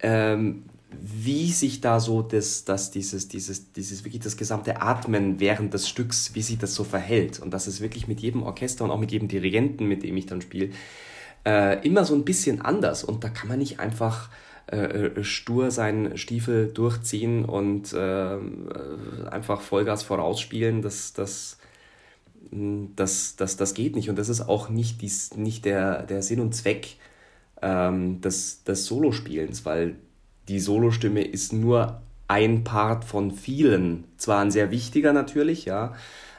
ähm, 0.00 0.64
wie 1.00 1.50
sich 1.50 1.80
da 1.80 1.98
so 1.98 2.22
das, 2.22 2.64
das, 2.64 2.92
dieses, 2.92 3.26
dieses, 3.26 3.72
dieses 3.72 4.04
wirklich 4.04 4.22
das 4.22 4.36
gesamte 4.36 4.80
Atmen 4.80 5.40
während 5.40 5.74
des 5.74 5.88
Stücks, 5.88 6.34
wie 6.34 6.42
sich 6.42 6.58
das 6.58 6.74
so 6.74 6.84
verhält. 6.84 7.40
Und 7.40 7.50
das 7.50 7.66
ist 7.66 7.80
wirklich 7.80 8.06
mit 8.06 8.20
jedem 8.20 8.44
Orchester 8.44 8.84
und 8.84 8.92
auch 8.92 9.00
mit 9.00 9.10
jedem 9.10 9.26
Dirigenten, 9.26 9.86
mit 9.86 10.04
dem 10.04 10.16
ich 10.16 10.26
dann 10.26 10.40
spiele, 10.40 10.70
äh, 11.44 11.84
immer 11.84 12.04
so 12.04 12.14
ein 12.14 12.24
bisschen 12.24 12.62
anders. 12.62 13.02
Und 13.02 13.24
da 13.24 13.28
kann 13.28 13.48
man 13.48 13.58
nicht 13.58 13.80
einfach 13.80 14.30
äh, 14.70 14.76
äh 14.76 15.24
stur 15.24 15.70
seinen 15.70 16.16
Stiefel 16.16 16.68
durchziehen 16.68 17.44
und 17.44 17.92
äh, 17.92 18.36
einfach 19.30 19.60
Vollgas 19.60 20.02
vorausspielen. 20.02 20.82
Das, 20.82 21.12
das, 21.12 21.58
das, 22.50 23.36
das, 23.36 23.56
das 23.56 23.74
geht 23.74 23.96
nicht. 23.96 24.10
Und 24.10 24.18
das 24.18 24.28
ist 24.28 24.42
auch 24.42 24.68
nicht, 24.68 25.02
dies, 25.02 25.36
nicht 25.36 25.64
der, 25.64 26.02
der 26.02 26.22
Sinn 26.22 26.40
und 26.40 26.54
Zweck 26.54 26.96
ähm, 27.62 28.20
des, 28.20 28.64
des 28.64 28.86
Solospielens, 28.86 29.64
weil 29.64 29.96
die 30.48 30.60
Solostimme 30.60 31.22
ist 31.22 31.52
nur 31.52 32.02
ein 32.28 32.64
Part 32.64 33.04
von 33.04 33.30
vielen. 33.30 34.04
Zwar 34.16 34.40
ein 34.40 34.50
sehr 34.50 34.70
wichtiger 34.70 35.12
natürlich, 35.12 35.64
ja, 35.64 35.94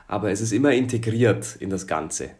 aber 0.07 0.31
es 0.31 0.41
ist 0.41 0.51
immer 0.51 0.73
integriert 0.73 1.55
in 1.59 1.69
das 1.69 1.87
Ganze. 1.87 2.31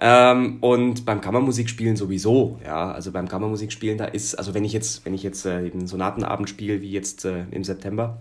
Ähm, 0.00 0.58
und 0.60 1.04
beim 1.04 1.20
Kammermusikspielen 1.20 1.96
sowieso, 1.96 2.58
ja, 2.64 2.90
also 2.92 3.12
beim 3.12 3.28
Kammermusikspielen, 3.28 3.98
da 3.98 4.06
ist, 4.06 4.34
also 4.34 4.54
wenn 4.54 4.64
ich 4.64 4.72
jetzt, 4.72 5.04
wenn 5.04 5.14
ich 5.14 5.22
jetzt 5.22 5.44
äh, 5.46 5.50
einen 5.50 5.86
Sonatenabend 5.86 6.48
spiele, 6.48 6.80
wie 6.80 6.90
jetzt 6.90 7.24
äh, 7.24 7.44
im 7.50 7.62
September, 7.62 8.20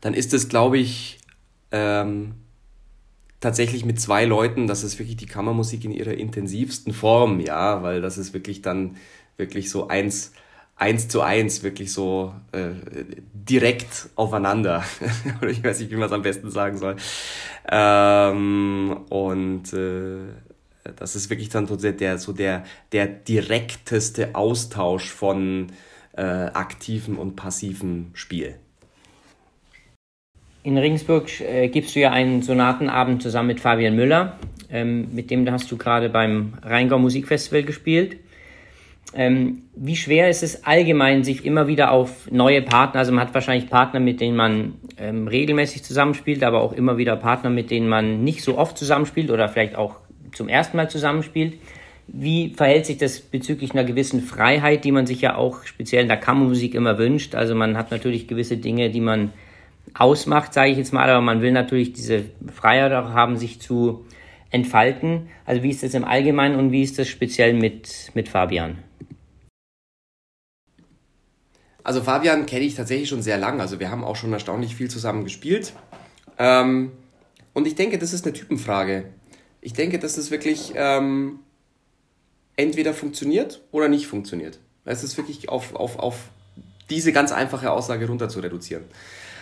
dann 0.00 0.14
ist 0.14 0.32
es, 0.32 0.48
glaube 0.48 0.78
ich, 0.78 1.18
ähm, 1.72 2.34
tatsächlich 3.40 3.84
mit 3.84 4.00
zwei 4.00 4.24
Leuten, 4.24 4.66
das 4.66 4.84
ist 4.84 4.98
wirklich 4.98 5.16
die 5.16 5.26
Kammermusik 5.26 5.84
in 5.84 5.90
ihrer 5.90 6.14
intensivsten 6.14 6.92
Form, 6.92 7.40
ja, 7.40 7.82
weil 7.82 8.00
das 8.00 8.18
ist 8.18 8.32
wirklich 8.32 8.62
dann 8.62 8.96
wirklich 9.36 9.70
so 9.70 9.88
eins, 9.88 10.32
eins 10.76 11.08
zu 11.08 11.22
eins, 11.22 11.62
wirklich 11.62 11.92
so 11.92 12.34
äh, 12.52 12.70
direkt 13.32 14.10
aufeinander. 14.14 14.84
Ich 15.48 15.64
weiß 15.64 15.80
nicht, 15.80 15.90
wie 15.90 15.96
man 15.96 16.06
es 16.06 16.12
am 16.12 16.22
besten 16.22 16.50
sagen 16.50 16.78
soll. 16.78 16.96
Ähm, 17.70 18.96
und 19.08 19.72
äh, 19.72 20.18
das 20.96 21.16
ist 21.16 21.30
wirklich 21.30 21.48
dann 21.48 21.66
so 21.66 21.76
der, 21.76 22.18
so 22.18 22.32
der, 22.32 22.64
der 22.92 23.06
direkteste 23.06 24.34
Austausch 24.34 25.10
von 25.10 25.68
äh, 26.16 26.22
aktivem 26.22 27.18
und 27.18 27.36
passivem 27.36 28.10
Spiel. 28.14 28.56
In 30.62 30.76
Regensburg 30.78 31.40
äh, 31.40 31.68
gibst 31.68 31.94
du 31.94 32.00
ja 32.00 32.10
einen 32.10 32.42
Sonatenabend 32.42 33.22
zusammen 33.22 33.48
mit 33.48 33.60
Fabian 33.60 33.94
Müller. 33.94 34.38
Ähm, 34.68 35.14
mit 35.14 35.30
dem 35.30 35.48
hast 35.50 35.70
du 35.70 35.76
gerade 35.76 36.08
beim 36.08 36.54
Rheingau 36.62 36.98
Musikfestival 36.98 37.62
gespielt. 37.62 38.18
Ähm, 39.14 39.62
wie 39.74 39.96
schwer 39.96 40.28
ist 40.28 40.42
es 40.42 40.64
allgemein, 40.64 41.24
sich 41.24 41.44
immer 41.44 41.68
wieder 41.68 41.92
auf 41.92 42.30
neue 42.30 42.60
Partner, 42.62 43.00
also 43.00 43.12
man 43.12 43.26
hat 43.26 43.34
wahrscheinlich 43.34 43.70
Partner, 43.70 44.00
mit 44.00 44.20
denen 44.20 44.36
man 44.36 44.74
ähm, 44.98 45.28
regelmäßig 45.28 45.84
zusammenspielt, 45.84 46.42
aber 46.42 46.60
auch 46.60 46.72
immer 46.72 46.96
wieder 46.98 47.16
Partner, 47.16 47.50
mit 47.50 47.70
denen 47.70 47.88
man 47.88 48.24
nicht 48.24 48.42
so 48.42 48.58
oft 48.58 48.76
zusammenspielt 48.76 49.30
oder 49.30 49.48
vielleicht 49.48 49.76
auch 49.76 49.96
zum 50.32 50.48
ersten 50.48 50.76
Mal 50.76 50.90
zusammenspielt. 50.90 51.54
Wie 52.08 52.52
verhält 52.54 52.86
sich 52.86 52.98
das 52.98 53.20
bezüglich 53.20 53.72
einer 53.72 53.84
gewissen 53.84 54.20
Freiheit, 54.20 54.84
die 54.84 54.92
man 54.92 55.06
sich 55.06 55.20
ja 55.20 55.36
auch 55.36 55.64
speziell 55.64 56.02
in 56.02 56.08
der 56.08 56.18
Kammermusik 56.18 56.74
immer 56.74 56.98
wünscht? 56.98 57.34
Also 57.34 57.54
man 57.54 57.76
hat 57.76 57.90
natürlich 57.90 58.28
gewisse 58.28 58.58
Dinge, 58.58 58.90
die 58.90 59.00
man 59.00 59.32
ausmacht, 59.94 60.52
sage 60.52 60.70
ich 60.70 60.78
jetzt 60.78 60.92
mal, 60.92 61.08
aber 61.08 61.20
man 61.20 61.42
will 61.42 61.52
natürlich 61.52 61.92
diese 61.92 62.24
Freiheit 62.52 62.92
auch 62.92 63.10
haben, 63.10 63.36
sich 63.36 63.60
zu 63.60 64.04
entfalten. 64.50 65.28
Also 65.44 65.62
wie 65.62 65.70
ist 65.70 65.82
das 65.82 65.94
im 65.94 66.04
Allgemeinen 66.04 66.56
und 66.56 66.70
wie 66.70 66.82
ist 66.82 66.98
das 66.98 67.08
speziell 67.08 67.54
mit, 67.54 68.10
mit 68.14 68.28
Fabian? 68.28 68.78
Also 71.86 72.02
Fabian 72.02 72.46
kenne 72.46 72.64
ich 72.64 72.74
tatsächlich 72.74 73.08
schon 73.08 73.22
sehr 73.22 73.38
lange, 73.38 73.62
also 73.62 73.78
wir 73.78 73.92
haben 73.92 74.02
auch 74.02 74.16
schon 74.16 74.32
erstaunlich 74.32 74.74
viel 74.74 74.90
zusammen 74.90 75.22
gespielt. 75.22 75.72
Ähm, 76.36 76.90
und 77.54 77.68
ich 77.68 77.76
denke, 77.76 77.96
das 77.96 78.12
ist 78.12 78.24
eine 78.24 78.32
Typenfrage. 78.32 79.04
Ich 79.60 79.72
denke, 79.72 80.00
dass 80.00 80.16
das 80.16 80.32
wirklich 80.32 80.72
ähm, 80.74 81.38
entweder 82.56 82.92
funktioniert 82.92 83.62
oder 83.70 83.86
nicht 83.86 84.08
funktioniert. 84.08 84.58
Es 84.84 85.04
ist 85.04 85.16
wirklich 85.16 85.48
auf, 85.48 85.76
auf, 85.76 86.00
auf 86.00 86.16
diese 86.90 87.12
ganz 87.12 87.30
einfache 87.30 87.70
Aussage 87.70 88.08
runter 88.08 88.28
zu 88.28 88.40
reduzieren. 88.40 88.82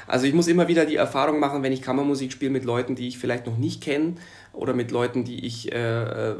Also 0.06 0.26
ich 0.26 0.34
muss 0.34 0.46
immer 0.46 0.68
wieder 0.68 0.84
die 0.84 0.96
Erfahrung 0.96 1.40
machen, 1.40 1.62
wenn 1.62 1.72
ich 1.72 1.80
Kammermusik 1.80 2.30
spiele 2.30 2.50
mit 2.50 2.64
Leuten, 2.64 2.94
die 2.94 3.08
ich 3.08 3.16
vielleicht 3.16 3.46
noch 3.46 3.56
nicht 3.56 3.82
kenne 3.82 4.16
oder 4.52 4.74
mit 4.74 4.90
Leuten, 4.90 5.24
die 5.24 5.46
ich 5.46 5.72
äh, 5.72 6.32
äh, 6.32 6.34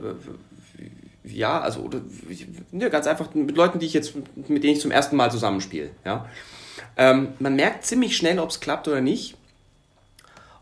ja, 1.25 1.61
also 1.61 1.81
oder, 1.81 2.01
ja, 2.73 2.89
ganz 2.89 3.07
einfach 3.07 3.35
mit 3.35 3.57
Leuten, 3.57 3.79
die 3.79 3.87
ich 3.87 3.95
jetzt, 3.95 4.15
mit 4.15 4.63
denen 4.63 4.75
ich 4.75 4.81
zum 4.81 4.91
ersten 4.91 5.17
Mal 5.17 5.31
zusammenspiele. 5.31 5.91
Ja. 6.05 6.29
Ähm, 6.97 7.29
man 7.39 7.57
merkt 7.57 7.87
ziemlich 7.87 8.17
schnell, 8.17 8.39
ob 8.39 8.51
es 8.51 8.61
klappt 8.61 8.89
oder 8.89 9.01
nicht. 9.01 9.37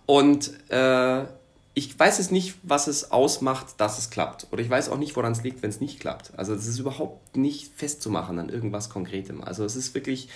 Und 0.06 0.52
äh, 0.70 1.24
ich 1.74 1.98
weiß 1.98 2.18
es 2.18 2.30
nicht, 2.30 2.54
was 2.62 2.86
es 2.86 3.10
ausmacht, 3.10 3.74
dass 3.78 3.98
es 3.98 4.10
klappt. 4.10 4.46
Oder 4.52 4.62
ich 4.62 4.70
weiß 4.70 4.88
auch 4.90 4.98
nicht, 4.98 5.16
woran 5.16 5.32
es 5.32 5.42
liegt, 5.42 5.62
wenn 5.62 5.70
es 5.70 5.80
nicht 5.80 6.00
klappt. 6.00 6.32
Also 6.36 6.54
es 6.54 6.66
ist 6.66 6.78
überhaupt 6.78 7.36
nicht 7.36 7.72
festzumachen 7.74 8.38
an 8.38 8.48
irgendwas 8.48 8.90
Konkretem. 8.90 9.42
Also 9.42 9.64
es 9.64 9.74
ist 9.74 9.94
wirklich, 9.94 10.28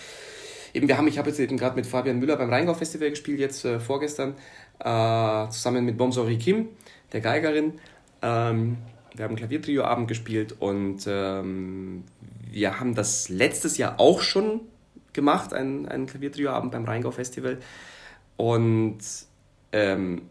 eben 0.72 0.88
wir 0.88 0.96
haben, 0.96 1.08
ich 1.08 1.18
habe 1.18 1.28
jetzt 1.28 1.38
eben 1.38 1.56
gerade 1.56 1.76
mit 1.76 1.86
Fabian 1.86 2.18
Müller 2.18 2.36
beim 2.36 2.50
Rheingau 2.50 2.74
Festival 2.74 3.10
gespielt, 3.10 3.38
jetzt 3.38 3.64
äh, 3.64 3.80
vorgestern, 3.80 4.34
äh, 4.80 5.48
zusammen 5.50 5.84
mit 5.84 5.98
Bomsori 5.98 6.38
Kim, 6.38 6.68
der 7.12 7.20
Geigerin. 7.20 7.80
Ähm, 8.22 8.78
wir 9.16 9.24
haben 9.24 9.36
Klaviertrio-Abend 9.36 10.08
gespielt 10.08 10.56
und 10.58 11.04
ähm, 11.06 12.04
wir 12.50 12.80
haben 12.80 12.94
das 12.94 13.28
letztes 13.28 13.78
Jahr 13.78 13.98
auch 13.98 14.20
schon 14.20 14.60
gemacht, 15.12 15.52
einen, 15.52 15.86
einen 15.86 16.06
Klaviertrio-Abend 16.06 16.72
beim 16.72 16.84
Rheingau 16.84 17.10
Festival. 17.10 17.58
Und 18.36 18.98
ähm, 19.72 20.22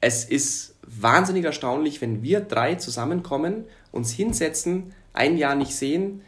es 0.00 0.24
ist 0.24 0.76
wahnsinnig 0.86 1.44
erstaunlich, 1.44 2.00
wenn 2.00 2.22
wir 2.22 2.40
drei 2.40 2.74
zusammenkommen, 2.74 3.64
uns 3.90 4.12
hinsetzen, 4.12 4.94
ein 5.12 5.36
Jahr 5.36 5.54
nicht 5.54 5.74
sehen, 5.74 6.22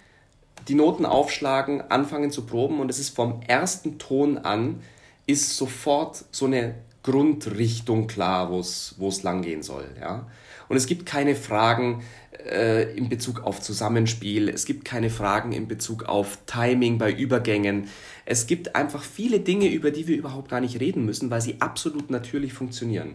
die 0.68 0.74
Noten 0.74 1.04
aufschlagen, 1.04 1.82
anfangen 1.90 2.30
zu 2.30 2.46
proben 2.46 2.80
und 2.80 2.90
es 2.90 2.98
ist 2.98 3.10
vom 3.10 3.42
ersten 3.46 3.98
Ton 3.98 4.38
an, 4.38 4.80
ist 5.26 5.56
sofort 5.56 6.24
so 6.30 6.46
eine 6.46 6.74
Grundrichtung 7.02 8.06
klar, 8.06 8.50
wo 8.50 8.58
es 8.60 9.22
lang 9.22 9.42
gehen 9.42 9.62
soll. 9.62 9.86
Ja? 10.00 10.26
Und 10.74 10.78
es 10.78 10.88
gibt 10.88 11.06
keine 11.06 11.36
Fragen 11.36 12.02
äh, 12.50 12.96
in 12.96 13.08
Bezug 13.08 13.44
auf 13.44 13.60
Zusammenspiel, 13.60 14.48
es 14.48 14.64
gibt 14.64 14.84
keine 14.84 15.08
Fragen 15.08 15.52
in 15.52 15.68
Bezug 15.68 16.06
auf 16.06 16.36
Timing 16.46 16.98
bei 16.98 17.12
Übergängen. 17.12 17.86
Es 18.24 18.48
gibt 18.48 18.74
einfach 18.74 19.04
viele 19.04 19.38
Dinge, 19.38 19.68
über 19.68 19.92
die 19.92 20.08
wir 20.08 20.16
überhaupt 20.16 20.50
gar 20.50 20.58
nicht 20.58 20.80
reden 20.80 21.04
müssen, 21.04 21.30
weil 21.30 21.40
sie 21.40 21.60
absolut 21.60 22.10
natürlich 22.10 22.54
funktionieren. 22.54 23.14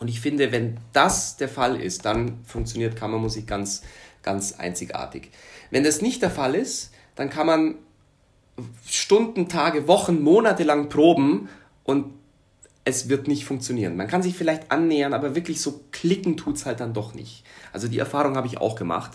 Und 0.00 0.08
ich 0.08 0.20
finde, 0.20 0.52
wenn 0.52 0.76
das 0.92 1.38
der 1.38 1.48
Fall 1.48 1.80
ist, 1.80 2.04
dann 2.04 2.44
funktioniert 2.44 2.94
Kammermusik 2.94 3.46
ganz, 3.46 3.80
ganz 4.22 4.52
einzigartig. 4.52 5.30
Wenn 5.70 5.82
das 5.82 6.02
nicht 6.02 6.20
der 6.20 6.30
Fall 6.30 6.54
ist, 6.54 6.92
dann 7.14 7.30
kann 7.30 7.46
man 7.46 7.76
Stunden, 8.84 9.48
Tage, 9.48 9.88
Wochen, 9.88 10.20
Monate 10.20 10.64
lang 10.64 10.90
proben 10.90 11.48
und 11.84 12.19
es 12.90 13.08
wird 13.08 13.28
nicht 13.28 13.44
funktionieren. 13.44 13.96
Man 13.96 14.08
kann 14.08 14.22
sich 14.22 14.36
vielleicht 14.36 14.70
annähern, 14.70 15.14
aber 15.14 15.34
wirklich 15.34 15.60
so 15.60 15.84
klicken 15.92 16.36
tut 16.36 16.56
es 16.56 16.66
halt 16.66 16.80
dann 16.80 16.92
doch 16.92 17.14
nicht. 17.14 17.44
Also 17.72 17.88
die 17.88 17.98
Erfahrung 17.98 18.36
habe 18.36 18.46
ich 18.46 18.58
auch 18.58 18.76
gemacht. 18.76 19.12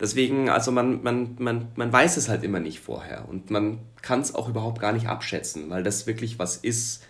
Deswegen, 0.00 0.48
also 0.48 0.72
man, 0.72 1.02
man, 1.02 1.36
man, 1.38 1.68
man 1.76 1.92
weiß 1.92 2.16
es 2.16 2.28
halt 2.28 2.42
immer 2.42 2.60
nicht 2.60 2.80
vorher 2.80 3.28
und 3.28 3.50
man 3.50 3.78
kann 4.02 4.20
es 4.20 4.34
auch 4.34 4.48
überhaupt 4.48 4.80
gar 4.80 4.92
nicht 4.92 5.06
abschätzen, 5.06 5.70
weil 5.70 5.82
das 5.82 6.06
wirklich 6.06 6.38
was 6.38 6.56
ist, 6.56 7.04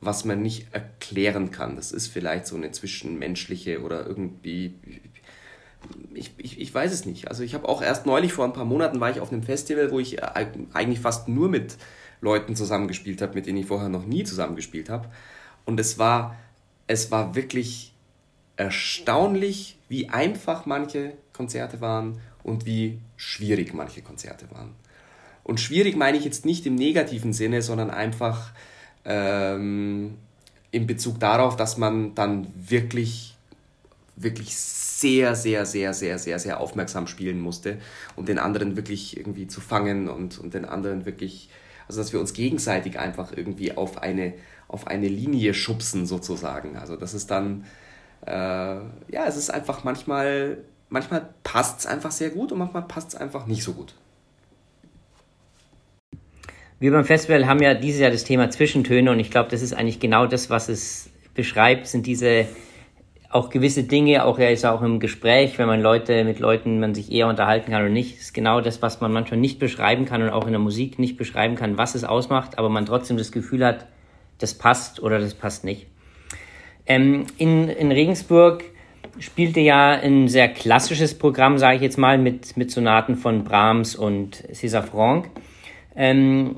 was 0.00 0.24
man 0.24 0.42
nicht 0.42 0.68
erklären 0.72 1.50
kann. 1.50 1.76
Das 1.76 1.92
ist 1.92 2.06
vielleicht 2.06 2.46
so 2.46 2.56
eine 2.56 2.70
zwischenmenschliche 2.70 3.82
oder 3.82 4.06
irgendwie 4.06 4.74
ich, 6.14 6.32
ich, 6.38 6.60
ich 6.60 6.74
weiß 6.74 6.92
es 6.92 7.06
nicht. 7.06 7.28
Also 7.28 7.42
ich 7.42 7.54
habe 7.54 7.68
auch 7.68 7.82
erst 7.82 8.06
neulich 8.06 8.32
vor 8.32 8.44
ein 8.44 8.52
paar 8.52 8.64
Monaten 8.64 9.00
war 9.00 9.10
ich 9.10 9.20
auf 9.20 9.32
einem 9.32 9.42
Festival, 9.42 9.90
wo 9.90 10.00
ich 10.00 10.18
äh, 10.18 10.46
eigentlich 10.72 11.00
fast 11.00 11.28
nur 11.28 11.48
mit 11.48 11.76
Leuten 12.20 12.56
zusammengespielt 12.56 13.22
habe, 13.22 13.34
mit 13.34 13.46
denen 13.46 13.58
ich 13.58 13.66
vorher 13.66 13.88
noch 13.88 14.06
nie 14.06 14.24
zusammengespielt 14.24 14.88
habe. 14.88 15.08
Und 15.64 15.80
es 15.80 15.98
war, 15.98 16.36
es 16.86 17.10
war 17.10 17.34
wirklich 17.34 17.92
erstaunlich, 18.56 19.78
wie 19.88 20.08
einfach 20.08 20.66
manche 20.66 21.12
Konzerte 21.32 21.80
waren 21.80 22.18
und 22.42 22.66
wie 22.66 22.98
schwierig 23.16 23.74
manche 23.74 24.02
Konzerte 24.02 24.50
waren. 24.50 24.74
Und 25.44 25.60
schwierig 25.60 25.96
meine 25.96 26.18
ich 26.18 26.24
jetzt 26.24 26.44
nicht 26.44 26.66
im 26.66 26.74
negativen 26.74 27.32
Sinne, 27.32 27.62
sondern 27.62 27.90
einfach 27.90 28.52
ähm, 29.04 30.16
in 30.70 30.86
Bezug 30.86 31.20
darauf, 31.20 31.56
dass 31.56 31.76
man 31.76 32.14
dann 32.14 32.48
wirklich, 32.56 33.36
wirklich 34.16 34.56
sehr, 34.56 35.34
sehr, 35.34 35.66
sehr, 35.66 35.94
sehr, 35.94 36.18
sehr, 36.18 36.38
sehr 36.38 36.60
aufmerksam 36.60 37.06
spielen 37.06 37.40
musste, 37.40 37.78
um 38.16 38.26
den 38.26 38.38
anderen 38.38 38.76
wirklich 38.76 39.16
irgendwie 39.16 39.46
zu 39.46 39.60
fangen 39.60 40.08
und, 40.08 40.38
und 40.38 40.54
den 40.54 40.64
anderen 40.64 41.04
wirklich, 41.06 41.48
also 41.88 42.00
dass 42.00 42.12
wir 42.12 42.20
uns 42.20 42.32
gegenseitig 42.32 42.98
einfach 42.98 43.32
irgendwie 43.36 43.76
auf 43.76 44.02
eine, 44.02 44.34
auf 44.68 44.86
eine 44.86 45.08
Linie 45.08 45.54
schubsen 45.54 46.06
sozusagen. 46.06 46.76
Also 46.76 46.96
das 46.96 47.14
ist 47.14 47.30
dann, 47.30 47.64
äh, 48.26 48.30
ja, 48.32 49.26
es 49.26 49.36
ist 49.36 49.50
einfach 49.50 49.84
manchmal, 49.84 50.58
manchmal 50.88 51.28
passt 51.44 51.80
es 51.80 51.86
einfach 51.86 52.10
sehr 52.10 52.30
gut 52.30 52.52
und 52.52 52.58
manchmal 52.58 52.82
passt 52.82 53.08
es 53.08 53.14
einfach 53.14 53.46
nicht 53.46 53.62
so 53.62 53.72
gut. 53.72 53.94
Wir 56.78 56.92
beim 56.92 57.04
Festival 57.06 57.46
haben 57.46 57.62
ja 57.62 57.72
dieses 57.72 58.00
Jahr 58.00 58.10
das 58.10 58.24
Thema 58.24 58.50
Zwischentöne 58.50 59.10
und 59.10 59.18
ich 59.18 59.30
glaube, 59.30 59.50
das 59.50 59.62
ist 59.62 59.72
eigentlich 59.72 59.98
genau 59.98 60.26
das, 60.26 60.50
was 60.50 60.68
es 60.68 61.08
beschreibt, 61.34 61.86
sind 61.86 62.06
diese 62.06 62.46
auch 63.30 63.50
gewisse 63.50 63.84
Dinge, 63.84 64.24
auch 64.24 64.38
er 64.38 64.52
ist 64.52 64.64
auch 64.64 64.82
im 64.82 65.00
Gespräch, 65.00 65.58
wenn 65.58 65.66
man 65.66 65.82
Leute 65.82 66.24
mit 66.24 66.38
Leuten 66.38 66.80
man 66.80 66.94
sich 66.94 67.10
eher 67.10 67.28
unterhalten 67.28 67.72
kann 67.72 67.82
oder 67.82 67.90
nicht, 67.90 68.18
ist 68.18 68.34
genau 68.34 68.60
das, 68.60 68.82
was 68.82 69.00
man 69.00 69.12
manchmal 69.12 69.40
nicht 69.40 69.58
beschreiben 69.58 70.04
kann 70.04 70.22
und 70.22 70.30
auch 70.30 70.46
in 70.46 70.52
der 70.52 70.60
Musik 70.60 70.98
nicht 70.98 71.16
beschreiben 71.16 71.56
kann, 71.56 71.76
was 71.76 71.94
es 71.94 72.04
ausmacht, 72.04 72.58
aber 72.58 72.68
man 72.68 72.86
trotzdem 72.86 73.16
das 73.16 73.32
Gefühl 73.32 73.64
hat, 73.64 73.86
das 74.38 74.54
passt 74.54 75.02
oder 75.02 75.18
das 75.18 75.34
passt 75.34 75.64
nicht. 75.64 75.86
Ähm, 76.86 77.26
in, 77.36 77.68
in 77.68 77.90
Regensburg 77.90 78.64
spielte 79.18 79.60
ja 79.60 79.90
ein 79.90 80.28
sehr 80.28 80.48
klassisches 80.48 81.18
Programm, 81.18 81.58
sage 81.58 81.76
ich 81.76 81.82
jetzt 81.82 81.98
mal, 81.98 82.18
mit, 82.18 82.56
mit 82.56 82.70
Sonaten 82.70 83.16
von 83.16 83.44
Brahms 83.44 83.96
und 83.96 84.44
César 84.52 84.82
Franck. 84.82 85.30
Ähm, 85.96 86.56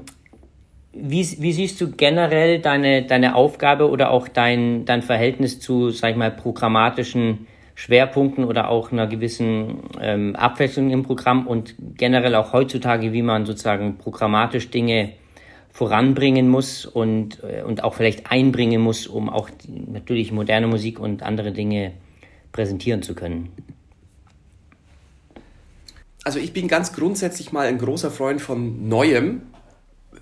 wie, 1.01 1.27
wie 1.41 1.53
siehst 1.53 1.81
du 1.81 1.91
generell 1.91 2.61
deine, 2.61 3.05
deine 3.05 3.35
Aufgabe 3.35 3.89
oder 3.89 4.11
auch 4.11 4.29
dein, 4.29 4.85
dein 4.85 5.03
Verhältnis 5.03 5.61
zu, 5.61 5.91
sag 5.91 6.13
ich 6.13 6.17
mal, 6.17 6.31
programmatischen 6.31 7.47
Schwerpunkten 7.75 8.45
oder 8.45 8.69
auch 8.71 8.91
einer 8.91 9.07
gewissen 9.07 9.83
ähm, 10.01 10.35
Abwechslung 10.35 10.91
im 10.91 11.05
Programm 11.05 11.47
und 11.47 11.77
generell 11.97 12.35
auch 12.35 12.53
heutzutage, 12.53 13.13
wie 13.13 13.23
man 13.23 13.47
sozusagen 13.47 13.99
programmatisch 13.99 14.71
Dinge 14.71 15.13
voranbringen 15.71 16.49
muss 16.49 16.87
und, 16.87 17.43
äh, 17.45 17.63
und 17.63 17.85
auch 17.85 17.95
vielleicht 17.95 18.33
einbringen 18.33 18.81
muss, 18.81 19.07
um 19.07 19.29
auch 19.29 19.49
die, 19.49 19.91
natürlich 19.93 20.33
moderne 20.33 20.67
Musik 20.67 20.99
und 20.99 21.23
andere 21.23 21.53
Dinge 21.53 21.93
präsentieren 22.51 23.03
zu 23.03 23.15
können? 23.15 23.51
Also 26.25 26.41
ich 26.41 26.53
bin 26.53 26.67
ganz 26.67 26.93
grundsätzlich 26.93 27.53
mal 27.53 27.69
ein 27.69 27.79
großer 27.79 28.11
Freund 28.11 28.41
von 28.41 28.89
Neuem, 28.89 29.43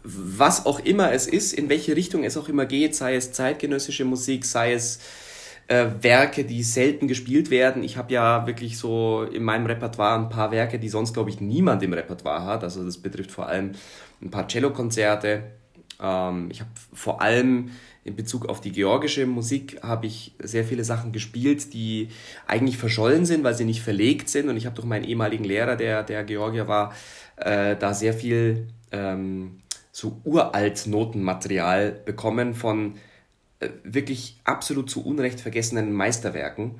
was 0.06 0.66
auch 0.66 0.80
immer 0.80 1.12
es 1.12 1.26
ist, 1.26 1.52
in 1.52 1.68
welche 1.68 1.96
Richtung 1.96 2.22
es 2.22 2.36
auch 2.36 2.48
immer 2.48 2.66
geht, 2.66 2.94
sei 2.94 3.16
es 3.16 3.32
zeitgenössische 3.32 4.04
Musik, 4.04 4.44
sei 4.44 4.72
es 4.72 5.00
äh, 5.68 5.86
Werke, 6.00 6.44
die 6.44 6.62
selten 6.62 7.08
gespielt 7.08 7.50
werden. 7.50 7.82
Ich 7.82 7.96
habe 7.96 8.12
ja 8.12 8.46
wirklich 8.46 8.78
so 8.78 9.24
in 9.24 9.42
meinem 9.42 9.66
Repertoire 9.66 10.18
ein 10.18 10.28
paar 10.28 10.52
Werke, 10.52 10.78
die 10.78 10.88
sonst, 10.88 11.12
glaube 11.12 11.30
ich, 11.30 11.40
niemand 11.40 11.82
im 11.82 11.92
Repertoire 11.92 12.44
hat. 12.44 12.62
Also 12.62 12.84
das 12.84 12.98
betrifft 12.98 13.32
vor 13.32 13.48
allem 13.48 13.72
ein 14.22 14.30
paar 14.30 14.48
Cellokonzerte. 14.48 15.42
Ähm, 16.00 16.48
ich 16.52 16.60
habe 16.60 16.70
vor 16.92 17.20
allem 17.20 17.70
in 18.04 18.14
Bezug 18.14 18.48
auf 18.48 18.60
die 18.60 18.70
georgische 18.70 19.26
Musik 19.26 19.82
habe 19.82 20.06
ich 20.06 20.34
sehr 20.38 20.62
viele 20.62 20.84
Sachen 20.84 21.10
gespielt, 21.10 21.74
die 21.74 22.10
eigentlich 22.46 22.78
verschollen 22.78 23.26
sind, 23.26 23.42
weil 23.42 23.54
sie 23.54 23.64
nicht 23.64 23.82
verlegt 23.82 24.28
sind. 24.28 24.48
Und 24.48 24.56
ich 24.56 24.66
habe 24.66 24.76
durch 24.76 24.86
meinen 24.86 25.04
ehemaligen 25.04 25.42
Lehrer, 25.42 25.74
der, 25.74 26.04
der 26.04 26.22
Georgier 26.22 26.68
war, 26.68 26.94
äh, 27.36 27.74
da 27.74 27.92
sehr 27.92 28.14
viel 28.14 28.68
ähm, 28.92 29.58
so 29.96 30.20
uralt 30.24 30.86
Notenmaterial 30.86 31.90
bekommen 31.90 32.54
von 32.54 32.96
äh, 33.60 33.70
wirklich 33.82 34.38
absolut 34.44 34.90
zu 34.90 35.02
Unrecht 35.02 35.40
vergessenen 35.40 35.90
Meisterwerken, 35.90 36.74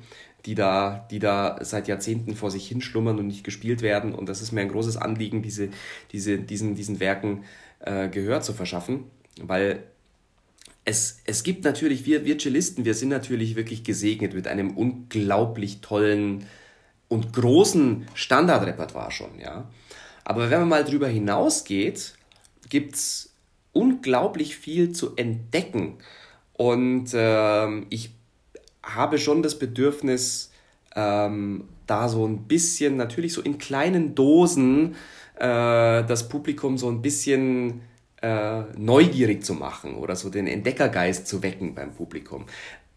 die 0.45 0.53
da, 0.53 1.07
die 1.09 1.17
da 1.17 1.57
seit 1.61 1.87
Jahrzehnten 1.87 2.35
vor 2.35 2.51
sich 2.51 2.67
hinschlummern 2.67 3.17
und 3.17 3.25
nicht 3.25 3.43
gespielt 3.43 3.81
werden. 3.81 4.13
Und 4.13 4.29
das 4.29 4.43
ist 4.43 4.51
mir 4.51 4.61
ein 4.61 4.69
großes 4.69 4.97
Anliegen, 4.97 5.41
diese, 5.41 5.69
diese, 6.11 6.37
diesen, 6.37 6.75
diesen 6.75 6.99
Werken 6.99 7.45
äh, 7.79 8.07
Gehör 8.07 8.41
zu 8.41 8.53
verschaffen, 8.53 9.05
weil 9.41 9.81
es, 10.85 11.23
es 11.25 11.41
gibt 11.41 11.63
natürlich, 11.63 12.05
wir, 12.05 12.23
wir 12.23 12.37
Cellisten, 12.37 12.85
wir 12.85 12.93
sind 12.93 13.09
natürlich 13.09 13.55
wirklich 13.55 13.83
gesegnet 13.83 14.35
mit 14.35 14.47
einem 14.47 14.77
unglaublich 14.77 15.81
tollen 15.81 16.45
und 17.07 17.33
großen 17.33 18.05
Standardrepertoire 18.13 19.09
schon, 19.09 19.39
ja. 19.39 19.67
Aber 20.23 20.51
wenn 20.51 20.59
man 20.59 20.69
mal 20.69 20.83
drüber 20.83 21.07
hinausgeht, 21.07 22.16
gibt 22.69 22.95
es 22.95 23.33
unglaublich 23.73 24.57
viel 24.57 24.91
zu 24.91 25.15
entdecken. 25.15 25.97
Und 26.53 27.09
ähm, 27.13 27.85
ich 27.89 28.11
habe 28.83 29.19
schon 29.19 29.43
das 29.43 29.59
Bedürfnis, 29.59 30.51
ähm, 30.95 31.65
da 31.85 32.09
so 32.09 32.27
ein 32.27 32.43
bisschen, 32.47 32.97
natürlich 32.97 33.33
so 33.33 33.41
in 33.41 33.57
kleinen 33.57 34.15
Dosen, 34.15 34.95
äh, 35.35 36.03
das 36.03 36.27
Publikum 36.27 36.77
so 36.77 36.89
ein 36.89 37.01
bisschen 37.01 37.81
äh, 38.21 38.61
neugierig 38.75 39.43
zu 39.43 39.53
machen 39.53 39.95
oder 39.95 40.15
so 40.15 40.29
den 40.29 40.47
Entdeckergeist 40.47 41.27
zu 41.27 41.43
wecken 41.43 41.75
beim 41.75 41.93
Publikum. 41.93 42.45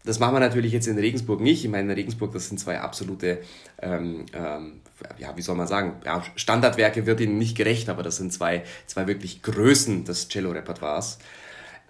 Das 0.05 0.19
machen 0.19 0.35
wir 0.35 0.41
natürlich 0.41 0.73
jetzt 0.73 0.87
in 0.87 0.99
Regensburg 0.99 1.41
nicht. 1.41 1.65
Ich 1.65 1.71
meine, 1.71 1.93
in 1.93 1.99
Regensburg, 1.99 2.33
das 2.33 2.49
sind 2.49 2.59
zwei 2.59 2.81
absolute, 2.81 3.43
ähm, 3.83 4.25
ähm, 4.33 4.81
ja, 5.19 5.37
wie 5.37 5.43
soll 5.43 5.57
man 5.57 5.67
sagen, 5.67 6.01
ja, 6.05 6.23
Standardwerke 6.37 7.05
wird 7.05 7.21
ihnen 7.21 7.37
nicht 7.37 7.57
gerecht, 7.57 7.91
aber 7.91 8.03
das 8.03 8.17
sind 8.17 8.33
zwei, 8.33 8.65
zwei 8.87 9.07
wirklich 9.07 9.43
Größen 9.43 10.05
des 10.05 10.29
Cello-Repertoires. 10.29 11.19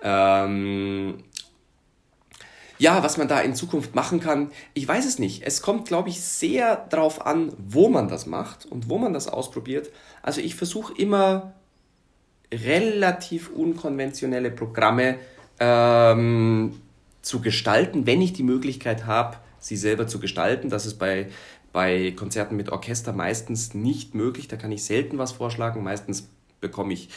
Ähm, 0.02 1.22
ja, 2.78 3.02
was 3.02 3.18
man 3.18 3.28
da 3.28 3.40
in 3.40 3.54
Zukunft 3.54 3.94
machen 3.94 4.20
kann, 4.20 4.50
ich 4.74 4.88
weiß 4.88 5.04
es 5.04 5.18
nicht. 5.18 5.42
Es 5.44 5.60
kommt, 5.60 5.86
glaube 5.86 6.08
ich, 6.08 6.20
sehr 6.22 6.76
darauf 6.88 7.24
an, 7.26 7.52
wo 7.58 7.90
man 7.90 8.08
das 8.08 8.26
macht 8.26 8.64
und 8.64 8.88
wo 8.88 8.98
man 8.98 9.12
das 9.12 9.28
ausprobiert. 9.28 9.90
Also 10.22 10.40
ich 10.40 10.54
versuche 10.54 10.94
immer 10.96 11.52
relativ 12.52 13.50
unkonventionelle 13.50 14.50
Programme 14.50 15.16
ähm, 15.60 16.80
zu 17.22 17.40
gestalten, 17.40 18.06
wenn 18.06 18.22
ich 18.22 18.32
die 18.32 18.42
Möglichkeit 18.42 19.06
habe, 19.06 19.36
sie 19.58 19.76
selber 19.76 20.06
zu 20.06 20.20
gestalten. 20.20 20.70
Das 20.70 20.86
ist 20.86 20.98
bei, 20.98 21.28
bei 21.72 22.12
Konzerten 22.12 22.56
mit 22.56 22.70
Orchester 22.70 23.12
meistens 23.12 23.74
nicht 23.74 24.14
möglich. 24.14 24.48
Da 24.48 24.56
kann 24.56 24.72
ich 24.72 24.84
selten 24.84 25.18
was 25.18 25.32
vorschlagen. 25.32 25.82
Meistens 25.82 26.28
bekomme 26.60 26.92
ich 26.92 27.08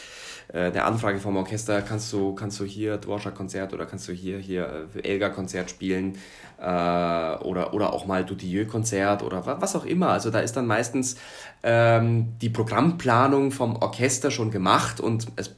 äh, 0.52 0.66
eine 0.66 0.84
Anfrage 0.84 1.20
vom 1.20 1.38
Orchester, 1.38 1.82
kannst 1.82 2.12
du, 2.13 2.34
kannst 2.34 2.60
du 2.60 2.66
hier 2.66 2.98
Dvorak-Konzert 2.98 3.74
oder 3.74 3.86
kannst 3.86 4.08
du 4.08 4.13
hier, 4.13 4.39
hier 4.39 4.88
äh, 4.96 5.00
Elgar-Konzert 5.00 5.70
spielen 5.70 6.18
äh, 6.60 6.63
oder, 6.63 7.74
oder 7.74 7.94
auch 7.94 8.06
mal 8.06 8.26
Dutilleux-Konzert 8.26 9.24
oder 9.24 9.46
was 9.62 9.76
auch 9.76 9.86
immer. 9.86 10.10
Also 10.10 10.30
da 10.30 10.39
ist 10.39 10.54
dann 10.54 10.68
meistens 10.68 11.16
ähm, 11.63 12.34
die 12.42 12.50
Programmplanung 12.50 13.52
vom 13.52 13.76
Orchester 13.76 14.32
schon 14.32 14.52
gemacht 14.52 15.00
und 15.00 15.28
es 15.36 15.56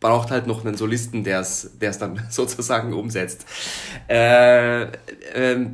braucht 0.00 0.30
halt 0.30 0.46
noch 0.46 0.64
einen 0.64 0.76
Solisten, 0.76 1.24
der 1.24 1.40
es 1.40 1.98
dann 1.98 2.20
sozusagen 2.30 2.92
umsetzt. 2.92 3.46
Äh, 4.08 4.82
äh, 4.84 5.66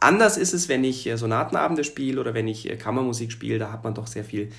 anders 0.00 0.36
ist 0.36 0.52
es, 0.54 0.68
wenn 0.68 0.84
ich 0.84 1.10
Sonatenabende 1.14 1.84
spiele 1.84 2.20
oder 2.20 2.34
wenn 2.34 2.48
ich 2.48 2.78
Kammermusik 2.78 3.32
spiele, 3.32 3.58
da 3.58 3.72
hat 3.72 3.84
man 3.84 3.94
doch 3.94 4.06
sehr 4.06 4.24
viel 4.24 4.50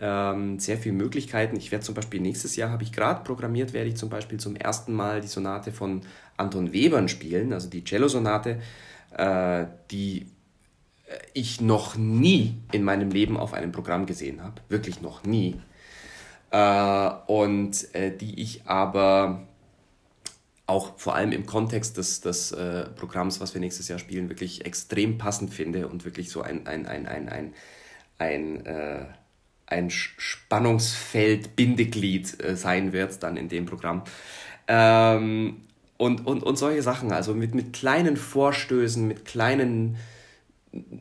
ähm, 0.00 0.58
sehr 0.58 0.76
viele 0.76 0.94
Möglichkeiten. 0.94 1.56
Ich 1.56 1.70
werde 1.70 1.84
zum 1.84 1.94
Beispiel 1.94 2.20
nächstes 2.20 2.56
Jahr, 2.56 2.70
habe 2.70 2.82
ich 2.82 2.92
gerade 2.92 3.22
programmiert, 3.22 3.72
werde 3.72 3.88
ich 3.90 3.96
zum 3.96 4.08
Beispiel 4.08 4.40
zum 4.40 4.56
ersten 4.56 4.92
Mal 4.92 5.20
die 5.20 5.28
Sonate 5.28 5.72
von 5.72 6.02
Anton 6.36 6.72
Webern 6.72 7.08
spielen, 7.08 7.52
also 7.52 7.68
die 7.68 7.84
Cello-Sonate, 7.84 8.60
äh, 9.16 9.66
die 9.90 10.26
ich 11.32 11.60
noch 11.60 11.96
nie 11.96 12.56
in 12.72 12.82
meinem 12.82 13.10
Leben 13.10 13.36
auf 13.36 13.52
einem 13.54 13.72
Programm 13.72 14.06
gesehen 14.06 14.42
habe, 14.42 14.62
wirklich 14.68 15.00
noch 15.00 15.24
nie. 15.24 15.60
Äh, 16.54 17.10
und 17.26 17.92
äh, 17.96 18.16
die 18.16 18.40
ich 18.40 18.62
aber 18.66 19.42
auch 20.66 20.96
vor 20.98 21.16
allem 21.16 21.32
im 21.32 21.46
Kontext 21.46 21.96
des, 21.96 22.20
des 22.20 22.52
äh, 22.52 22.84
Programms, 22.94 23.40
was 23.40 23.54
wir 23.54 23.60
nächstes 23.60 23.88
Jahr 23.88 23.98
spielen, 23.98 24.28
wirklich 24.28 24.64
extrem 24.64 25.18
passend 25.18 25.52
finde 25.52 25.88
und 25.88 26.04
wirklich 26.04 26.30
so 26.30 26.42
ein, 26.42 26.68
ein, 26.68 26.86
ein, 26.86 27.06
ein, 27.06 27.28
ein, 27.28 27.54
ein, 28.18 28.66
äh, 28.66 29.04
ein 29.66 29.90
Spannungsfeld, 29.90 31.56
Bindeglied 31.56 32.40
äh, 32.42 32.54
sein 32.56 32.92
wird 32.92 33.24
dann 33.24 33.36
in 33.36 33.48
dem 33.48 33.66
Programm. 33.66 34.04
Ähm, 34.68 35.62
und, 35.96 36.24
und, 36.24 36.44
und 36.44 36.56
solche 36.56 36.82
Sachen, 36.82 37.10
also 37.10 37.34
mit, 37.34 37.56
mit 37.56 37.72
kleinen 37.72 38.16
Vorstößen, 38.16 39.08
mit 39.08 39.24
kleinen 39.24 39.96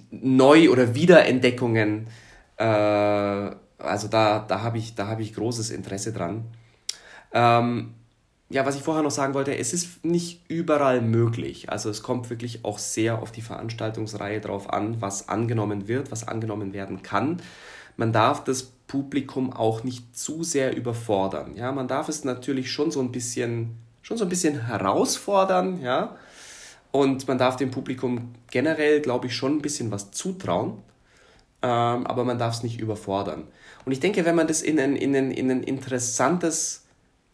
Neu- 0.09 0.69
oder 0.71 0.95
Wiederentdeckungen. 0.95 2.07
Äh, 2.57 3.51
also 3.83 4.07
da, 4.07 4.39
da 4.39 4.61
habe 4.61 4.77
ich, 4.77 4.95
hab 4.97 5.19
ich 5.19 5.33
großes 5.33 5.69
Interesse 5.69 6.13
dran. 6.13 6.45
Ähm, 7.33 7.93
ja, 8.49 8.65
was 8.65 8.75
ich 8.75 8.83
vorher 8.83 9.03
noch 9.03 9.11
sagen 9.11 9.33
wollte, 9.33 9.57
es 9.57 9.73
ist 9.73 10.05
nicht 10.05 10.41
überall 10.47 11.01
möglich. 11.01 11.71
Also 11.71 11.89
es 11.89 12.03
kommt 12.03 12.29
wirklich 12.29 12.63
auch 12.63 12.77
sehr 12.77 13.21
auf 13.21 13.31
die 13.31 13.41
Veranstaltungsreihe 13.41 14.41
drauf 14.41 14.71
an, 14.71 15.01
was 15.01 15.27
angenommen 15.29 15.87
wird, 15.87 16.11
was 16.11 16.27
angenommen 16.27 16.73
werden 16.73 17.01
kann. 17.01 17.41
Man 17.97 18.13
darf 18.13 18.43
das 18.43 18.63
Publikum 18.87 19.53
auch 19.53 19.83
nicht 19.83 20.15
zu 20.15 20.43
sehr 20.43 20.75
überfordern. 20.75 21.55
Ja, 21.55 21.71
man 21.71 21.87
darf 21.87 22.09
es 22.09 22.23
natürlich 22.23 22.71
schon 22.71 22.91
so 22.91 22.99
ein 22.99 23.11
bisschen, 23.11 23.77
schon 24.03 24.17
so 24.17 24.25
ein 24.25 24.29
bisschen 24.29 24.67
herausfordern, 24.67 25.81
ja. 25.81 26.15
Und 26.91 27.27
man 27.27 27.39
darf 27.39 27.55
dem 27.55 27.71
Publikum 27.71 28.35
generell, 28.51 29.01
glaube 29.01 29.25
ich, 29.27 29.35
schon 29.35 29.57
ein 29.57 29.61
bisschen 29.63 29.89
was 29.89 30.11
zutrauen. 30.11 30.83
Ähm, 31.63 32.05
aber 32.05 32.23
man 32.23 32.37
darf 32.37 32.53
es 32.53 32.61
nicht 32.61 32.79
überfordern. 32.79 33.45
Und 33.85 33.91
ich 33.91 33.99
denke, 33.99 34.25
wenn 34.25 34.35
man 34.35 34.47
das 34.47 34.61
in 34.61 34.79
ein, 34.79 34.95
in 34.95 35.15
ein, 35.15 35.31
in 35.31 35.51
ein 35.51 35.63
interessantes 35.63 36.85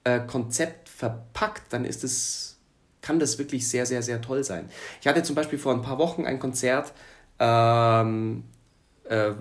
äh, 0.04 0.20
Konzept 0.20 0.90
verpackt, 0.90 1.72
dann 1.72 1.86
ist 1.86 2.04
es, 2.04 2.58
kann 3.02 3.20
das 3.20 3.38
wirklich 3.38 3.68
sehr, 3.68 3.86
sehr, 3.86 4.02
sehr 4.02 4.22
toll 4.22 4.44
sein. 4.44 4.70
Ich 5.02 5.08
hatte 5.08 5.24
zum 5.24 5.36
Beispiel 5.36 5.60
vor 5.60 5.74
ein 5.74 5.82
paar 5.82 5.98
Wochen 5.98 6.26
ein 6.26 6.40
Konzert, 6.40 6.94
ähm, 7.40 8.44
äh, 9.06 9.32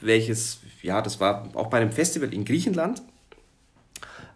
welches, 0.00 0.60
ja, 0.82 1.02
das 1.02 1.20
war 1.20 1.48
auch 1.54 1.68
bei 1.68 1.78
einem 1.78 1.92
Festival 1.92 2.32
in 2.32 2.44
Griechenland. 2.44 3.02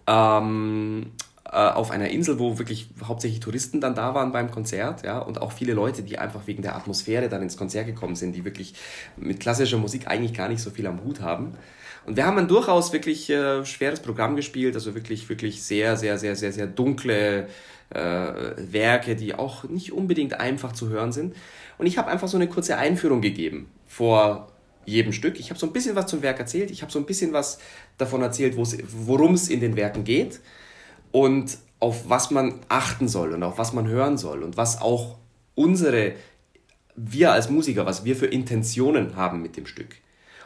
Ähm, 0.07 1.12
äh, 1.53 1.57
auf 1.57 1.90
einer 1.90 2.09
Insel, 2.09 2.38
wo 2.38 2.59
wirklich 2.59 2.88
hauptsächlich 3.05 3.40
Touristen 3.40 3.81
dann 3.81 3.94
da 3.94 4.14
waren 4.14 4.33
beim 4.33 4.51
Konzert, 4.51 5.05
ja, 5.05 5.18
und 5.18 5.40
auch 5.40 5.53
viele 5.53 5.75
Leute, 5.75 6.03
die 6.03 6.18
einfach 6.18 6.46
wegen 6.46 6.62
der 6.62 6.75
Atmosphäre 6.75 7.29
dann 7.29 7.42
ins 7.42 7.59
Konzert 7.59 7.87
gekommen 7.87 8.16
sind, 8.16 8.33
die 8.35 8.46
wirklich 8.46 8.75
mit 9.16 9.38
klassischer 9.38 9.77
Musik 9.77 10.09
eigentlich 10.09 10.33
gar 10.33 10.48
nicht 10.48 10.62
so 10.62 10.70
viel 10.70 10.87
am 10.87 11.05
Hut 11.05 11.20
haben. 11.20 11.53
Und 12.04 12.16
wir 12.16 12.26
haben 12.26 12.38
ein 12.38 12.48
durchaus 12.48 12.92
wirklich 12.92 13.30
äh, 13.30 13.64
schweres 13.64 14.00
Programm 14.00 14.36
gespielt, 14.36 14.74
also 14.74 14.94
wirklich, 14.94 15.28
wirklich 15.28 15.62
sehr, 15.62 15.96
sehr, 15.96 16.18
sehr, 16.18 16.34
sehr, 16.34 16.52
sehr 16.52 16.66
dunkle 16.66 17.48
äh, 17.90 18.00
Werke, 18.56 19.14
die 19.16 19.34
auch 19.34 19.64
nicht 19.64 19.92
unbedingt 19.92 20.40
einfach 20.40 20.72
zu 20.72 20.88
hören 20.88 21.12
sind. 21.12 21.34
Und 21.78 21.86
ich 21.86 21.98
habe 21.98 22.10
einfach 22.10 22.28
so 22.28 22.36
eine 22.36 22.48
kurze 22.48 22.76
Einführung 22.76 23.20
gegeben 23.20 23.70
vor 23.86 24.48
jedem 24.84 25.12
Stück. 25.12 25.38
Ich 25.38 25.50
habe 25.50 25.60
so 25.60 25.66
ein 25.66 25.72
bisschen 25.72 25.94
was 25.94 26.06
zum 26.06 26.22
Werk 26.22 26.40
erzählt, 26.40 26.70
ich 26.70 26.82
habe 26.82 26.90
so 26.90 26.98
ein 26.98 27.06
bisschen 27.06 27.32
was 27.32 27.58
davon 27.98 28.22
erzählt, 28.22 28.56
worum 28.56 29.34
es 29.34 29.48
in 29.48 29.60
den 29.60 29.76
Werken 29.76 30.04
geht 30.04 30.40
und 31.12 31.58
auf 31.78 32.08
was 32.08 32.30
man 32.30 32.60
achten 32.68 33.08
soll 33.08 33.32
und 33.32 33.42
auf 33.42 33.58
was 33.58 33.72
man 33.72 33.86
hören 33.88 34.18
soll 34.18 34.42
und 34.42 34.56
was 34.56 34.80
auch 34.80 35.18
unsere, 35.54 36.14
wir 36.96 37.32
als 37.32 37.50
Musiker, 37.50 37.86
was 37.86 38.04
wir 38.04 38.16
für 38.16 38.26
Intentionen 38.26 39.16
haben 39.16 39.42
mit 39.42 39.56
dem 39.56 39.66
Stück. 39.66 39.96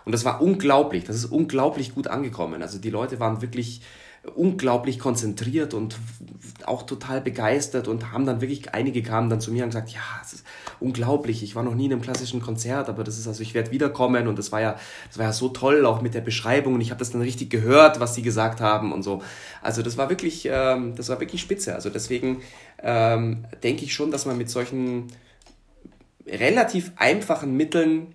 Und 0.07 0.13
das 0.13 0.25
war 0.25 0.41
unglaublich, 0.41 1.03
das 1.05 1.17
ist 1.17 1.27
unglaublich 1.27 1.95
gut 1.95 2.07
angekommen. 2.07 2.63
Also 2.63 2.79
die 2.79 2.91
Leute 2.91 3.19
waren 3.19 3.43
wirklich 3.43 3.83
unglaublich 4.35 5.01
konzentriert 5.01 5.75
und 5.75 5.97
auch 6.65 6.85
total 6.85 7.21
begeistert 7.21 7.89
und 7.89 8.13
haben 8.13 8.25
dann 8.25 8.41
wirklich, 8.41 8.73
einige 8.73 9.03
kamen 9.03 9.31
dann 9.31 9.41
zu 9.41 9.53
mir 9.53 9.65
und 9.65 9.71
gesagt, 9.71 9.91
ja, 9.91 10.01
es 10.23 10.35
ist 10.35 10.47
unglaublich, 10.81 11.43
ich 11.43 11.57
war 11.57 11.65
noch 11.65 11.75
nie 11.75 11.87
in 11.87 11.93
einem 11.93 12.03
klassischen 12.03 12.41
Konzert, 12.41 12.89
aber 12.89 13.05
das 13.05 13.19
ist 13.19 13.27
also, 13.27 13.43
ich 13.43 13.53
werde 13.55 13.73
wiederkommen 13.73 14.29
und 14.29 14.39
das 14.39 14.53
war 14.53 14.61
ja, 14.61 14.77
das 15.09 15.19
war 15.19 15.27
ja 15.27 15.33
so 15.33 15.49
toll, 15.49 15.85
auch 15.85 16.03
mit 16.03 16.15
der 16.15 16.21
Beschreibung 16.21 16.75
und 16.75 16.81
ich 16.81 16.91
habe 16.91 17.01
das 17.01 17.11
dann 17.11 17.21
richtig 17.21 17.51
gehört, 17.51 17.99
was 17.99 18.15
sie 18.15 18.23
gesagt 18.23 18.61
haben 18.61 18.93
und 18.93 19.03
so. 19.03 19.23
Also 19.61 19.83
das 19.83 19.99
war 19.99 20.09
wirklich, 20.09 20.49
ähm, 20.51 20.95
das 20.95 21.09
war 21.09 21.19
wirklich 21.19 21.41
spitze. 21.41 21.75
Also 21.75 21.91
deswegen 21.91 22.43
ähm, 22.81 23.45
denke 23.65 23.85
ich 23.85 23.93
schon, 23.93 24.13
dass 24.13 24.25
man 24.25 24.39
mit 24.39 24.51
solchen 24.51 25.09
relativ 26.27 26.93
einfachen 26.97 27.57
Mitteln 27.57 28.15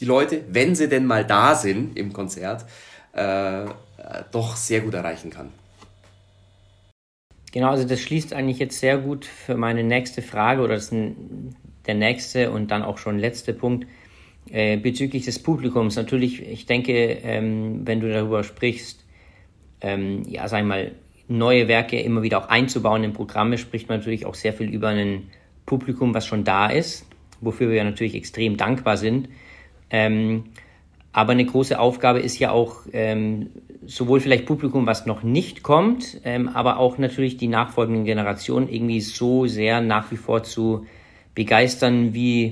die 0.00 0.04
Leute, 0.04 0.44
wenn 0.48 0.74
sie 0.74 0.88
denn 0.88 1.06
mal 1.06 1.24
da 1.24 1.54
sind 1.54 1.96
im 1.96 2.12
Konzert, 2.12 2.64
äh, 3.12 3.66
doch 4.32 4.56
sehr 4.56 4.80
gut 4.80 4.94
erreichen 4.94 5.30
kann. 5.30 5.52
Genau, 7.52 7.70
also 7.70 7.86
das 7.86 8.00
schließt 8.00 8.32
eigentlich 8.32 8.58
jetzt 8.58 8.80
sehr 8.80 8.98
gut 8.98 9.24
für 9.24 9.56
meine 9.56 9.84
nächste 9.84 10.22
Frage 10.22 10.60
oder 10.62 10.74
das 10.74 10.90
ist 10.90 11.14
der 11.86 11.94
nächste 11.94 12.50
und 12.50 12.70
dann 12.72 12.82
auch 12.82 12.98
schon 12.98 13.18
letzte 13.18 13.52
Punkt 13.52 13.86
äh, 14.50 14.76
bezüglich 14.76 15.24
des 15.24 15.38
Publikums. 15.38 15.94
Natürlich, 15.94 16.42
ich 16.42 16.66
denke, 16.66 16.92
ähm, 16.92 17.82
wenn 17.84 18.00
du 18.00 18.12
darüber 18.12 18.42
sprichst, 18.42 19.04
ähm, 19.80 20.24
ja, 20.28 20.48
sag 20.48 20.62
ich 20.62 20.66
mal, 20.66 20.92
neue 21.28 21.68
Werke 21.68 22.00
immer 22.00 22.22
wieder 22.22 22.38
auch 22.38 22.48
einzubauen 22.48 23.04
in 23.04 23.12
Programme, 23.12 23.56
spricht 23.56 23.88
man 23.88 23.98
natürlich 23.98 24.26
auch 24.26 24.34
sehr 24.34 24.52
viel 24.52 24.68
über 24.68 24.88
ein 24.88 25.30
Publikum, 25.64 26.12
was 26.12 26.26
schon 26.26 26.44
da 26.44 26.66
ist, 26.66 27.06
wofür 27.40 27.70
wir 27.70 27.84
natürlich 27.84 28.14
extrem 28.14 28.56
dankbar 28.56 28.96
sind. 28.96 29.28
Ähm, 29.94 30.46
aber 31.12 31.32
eine 31.32 31.44
große 31.44 31.78
Aufgabe 31.78 32.18
ist 32.18 32.40
ja 32.40 32.50
auch 32.50 32.78
ähm, 32.92 33.50
sowohl 33.86 34.18
vielleicht 34.18 34.44
Publikum, 34.44 34.86
was 34.88 35.06
noch 35.06 35.22
nicht 35.22 35.62
kommt, 35.62 36.20
ähm, 36.24 36.48
aber 36.48 36.78
auch 36.78 36.98
natürlich 36.98 37.36
die 37.36 37.46
nachfolgenden 37.46 38.04
Generationen 38.04 38.68
irgendwie 38.68 39.00
so 39.00 39.46
sehr 39.46 39.80
nach 39.80 40.10
wie 40.10 40.16
vor 40.16 40.42
zu 40.42 40.84
begeistern, 41.36 42.12
wie 42.12 42.50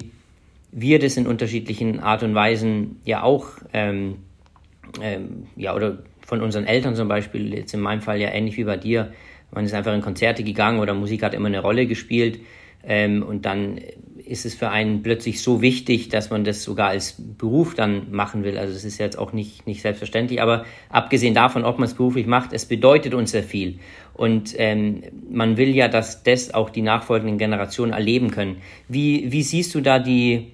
wir 0.71 1.01
das 1.01 1.17
in 1.17 1.27
unterschiedlichen 1.27 1.99
Art 1.99 2.23
und 2.23 2.37
Weisen 2.37 3.01
ja 3.05 3.25
auch, 3.25 3.49
ähm, 3.73 4.19
ähm, 5.01 5.49
ja, 5.57 5.75
oder 5.75 5.99
von 6.25 6.43
unseren 6.43 6.65
Eltern 6.65 6.95
zum 6.95 7.09
Beispiel, 7.09 7.53
jetzt 7.53 7.75
in 7.75 7.81
meinem 7.81 8.03
Fall 8.03 8.21
ja 8.21 8.29
ähnlich 8.29 8.57
wie 8.57 8.65
bei 8.65 8.77
dir, 8.77 9.13
man 9.51 9.65
ist 9.65 9.75
einfach 9.75 9.93
in 9.93 10.01
Konzerte 10.01 10.45
gegangen 10.45 10.79
oder 10.79 10.95
Musik 10.95 11.25
hat 11.25 11.35
immer 11.35 11.49
eine 11.49 11.61
Rolle 11.61 11.87
gespielt 11.89 12.39
ähm, 12.85 13.25
und 13.25 13.47
dann 13.47 13.81
ist 14.33 14.47
es 14.47 14.55
für 14.55 14.71
einen 14.71 15.03
plötzlich 15.03 15.42
so 15.42 15.61
wichtig, 15.61 16.09
dass 16.09 16.31
man 16.31 16.42
das 16.42 16.64
sogar 16.64 16.88
als 16.88 17.16
Beruf 17.18 17.75
dann 17.75 18.11
machen 18.11 18.42
will. 18.45 18.57
Also 18.57 18.75
es 18.75 18.85
ist 18.85 18.99
jetzt 18.99 19.18
auch 19.18 19.35
nicht, 19.35 19.66
nicht 19.66 19.83
selbstverständlich, 19.83 20.40
aber 20.40 20.64
abgesehen 20.88 21.35
davon, 21.35 21.64
ob 21.64 21.79
man 21.79 21.87
es 21.87 21.95
beruflich 21.95 22.27
macht, 22.27 22.55
es 22.55 22.64
bedeutet 22.64 23.12
uns 23.12 23.31
sehr 23.31 23.42
viel. 23.42 23.79
Und 24.14 24.55
ähm, 24.57 25.03
man 25.31 25.59
will 25.59 25.75
ja, 25.75 25.88
dass 25.88 26.23
das 26.23 26.55
auch 26.55 26.71
die 26.71 26.83
nachfolgenden 26.83 27.37
Generationen 27.37 27.92
erleben 27.92 28.31
können. 28.31 28.57
Wie, 28.88 29.31
wie 29.31 29.42
siehst 29.42 29.75
du 29.75 29.83
da 29.83 29.99
die 29.99 30.53